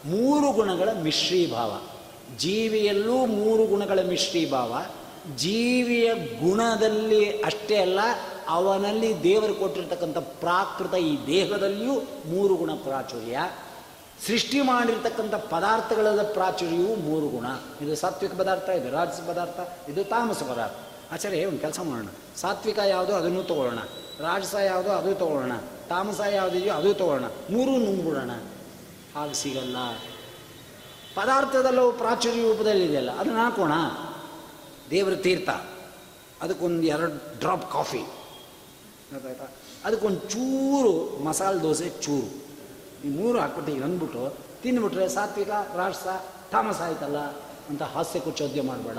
[0.05, 1.81] ಮೂರು ಗುಣಗಳ ಮಿಶ್ರೀಭಾವ.
[2.39, 4.83] ಜೀವಿಯಲ್ಲೂ ಮೂರು ಗುಣಗಳ ಮಿಶ್ರೀಭಾವ.
[5.37, 8.01] ಜೀವಿಯ ಗುಣದಲ್ಲಿ ಅಷ್ಟೇ ಅಲ್ಲ,
[8.49, 11.93] ಅವನಲ್ಲಿ ದೇವರು ಕೊಟ್ಟಿರ್ತಕ್ಕಂಥ ಪ್ರಾಕೃತ ಈ ದೇಹದಲ್ಲಿಯೂ
[12.27, 13.51] ಮೂರು ಗುಣ ಪ್ರಾಚುರ್ಯ.
[14.27, 17.47] ಸೃಷ್ಟಿ ಮಾಡಿರ್ತಕ್ಕಂಥ ಪದಾರ್ಥಗಳ ಪ್ರಾಚುರ್ಯವು ಮೂರು ಗುಣ.
[17.81, 20.75] ಇದು ಸಾತ್ವಿಕ ಪದಾರ್ಥ, ಇದು ರಾಜಸ ಪದಾರ್ಥ, ಇದು ತಾಮಸ ಪದಾರ್ಥ.
[21.13, 22.07] ಆಚಾರ್ಯ, ಒಂದು ಕೆಲಸ ಮಾಡೋಣ.
[22.37, 23.79] ಸಾತ್ವಿಕ ಯಾವುದು ಅದನ್ನು ತಗೊಳ್ಳೋಣ.
[24.21, 25.53] ರಾಜಸ ಯಾವುದು ಅದು ತಗೊಳ್ಳೋಣ.
[25.89, 27.31] ತಾಮಸ ಯಾವುದಿದೆಯೋ ಅದು ತಗೊಳ್ಳೋಣ.
[27.51, 28.31] ಮೂರೂ ನುಂಗ್ಬಿಡೋಣ.
[29.15, 29.77] ಹಾಗೆ ಸಿಗಲ್ಲ.
[31.15, 33.73] ಪದಾರ್ಥದಲ್ಲೂ ಪ್ರಾಚುರ್ಯ ರೂಪದಲ್ಲಿದೆಯಲ್ಲ, ಅದನ್ನು ಹಾಕೋಣ.
[34.91, 35.49] ದೇವರ ತೀರ್ಥ.
[36.43, 37.99] ಅದಕ್ಕೊಂದು ಎರಡು ಡ್ರಾಪ್ ಕಾಫಿ.
[37.99, 39.45] ಗೊತ್ತಾಯ್ತಾ
[39.85, 42.49] ಅದಕ್ಕೊಂದು ಚೂರು ಮಸಾಲೆ ದೋಸೆ ಚೂರು.
[43.07, 46.09] ಈ ಮೂರು ಹಾಕ್ಬಿಟ್ಟು ಅಂದ್ಬಿಟ್ಟು ತಿಂದ್ಬಿಟ್ರೆ ಸಾತ್ವಿಕ, ರಾಷ್ಟ್ರ
[46.51, 47.17] ತಾಮಸ ಆಯ್ತಲ್ಲ?
[47.69, 48.99] ಅಂತ ಹಾಸ್ಯ ಕುಚ್ಚೋದ್ಯ ಮಾಡಬೇಡ.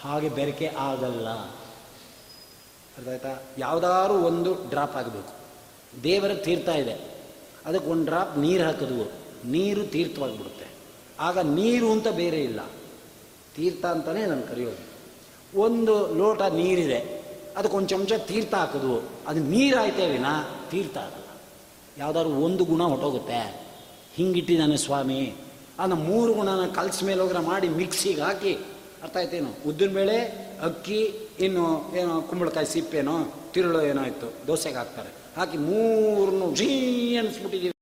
[0.00, 1.28] ಹಾಗೆ ಬೆರಕೆ ಆಗಲ್ಲ.
[1.28, 5.34] ಅರ್ಥಾಯ್ತಾ ಯಾವುದಾದ್ರು ಒಂದು ಡ್ರಾಪ್ ಆಗಬೇಕು.
[6.02, 7.24] ದೇವರ ತೀರ್ಥ ಇದೆ.
[7.66, 9.12] ಅದಕ್ಕೆ ಒಂದು ಡ್ರಾಪ್ ನೀರು ಹಾಕಿದ್ವು
[9.48, 10.66] ನೀರು ತೀರ್ಥವಾಗಿಬಿಡುತ್ತೆ.
[11.20, 12.60] ಆಗ ನೀರು ಅಂತ ಬೇರೆ ಇಲ್ಲ.
[13.54, 14.93] ತೀರ್ಥ ಅಂತಲೇ ನಾನು ಕರೆಯೋದು.
[15.56, 17.24] ಒಂದು ಲೋಟ ನೀರಿದೆ.
[17.56, 20.26] ಅದಕ್ಕೊಂದು ಚಮಚ ತೀರ್ಥ ಹಾಕಿದ್ವು ಅದು ನೀರಾಯ್ತೇ ವಿನ
[20.70, 21.40] ತೀರ್ಥ ಆಗಲ್ಲ
[21.98, 23.64] ಯಾವುದಾದ್ರು ಒಂದು ಗುಣ ಹೊಟ್ಟೋಗುತ್ತೆ
[24.14, 25.34] ಹಿಂಗಿಟ್ಟಿದ್ದಾನೆ ಸ್ವಾಮಿ.
[25.78, 28.54] ಅದನ್ನ ಮೂರು ಗುಣನ ಕಲ್ಸ್ ಮೇಲೆ ಹೋಗ್ರ ಮಾಡಿ ಮಿಕ್ಸಿಗೆ ಹಾಕಿ,
[29.02, 29.68] ಅರ್ಥ ಆಯ್ತೇನು?
[29.68, 30.18] ಉದ್ದಿನಬೇಳೆ
[30.62, 31.00] ಅಕ್ಕಿ,
[31.40, 35.08] ಇನ್ನು ಏನೋ ಕುಂಬಳಕಾಯಿ ಸಿಪ್ಪೇನೋ, ತಿರುಳು ಏನೋ ಇತ್ತು, ದೋಸೆಗೆ ಹಾಕ್ತಾರೆ.
[35.36, 37.73] ಹಾಕಿ ಮೂರನ್ನು ಝೀ ಅನಿಸ್ಬಿಟ್ಟಿದ್ದೀವಿ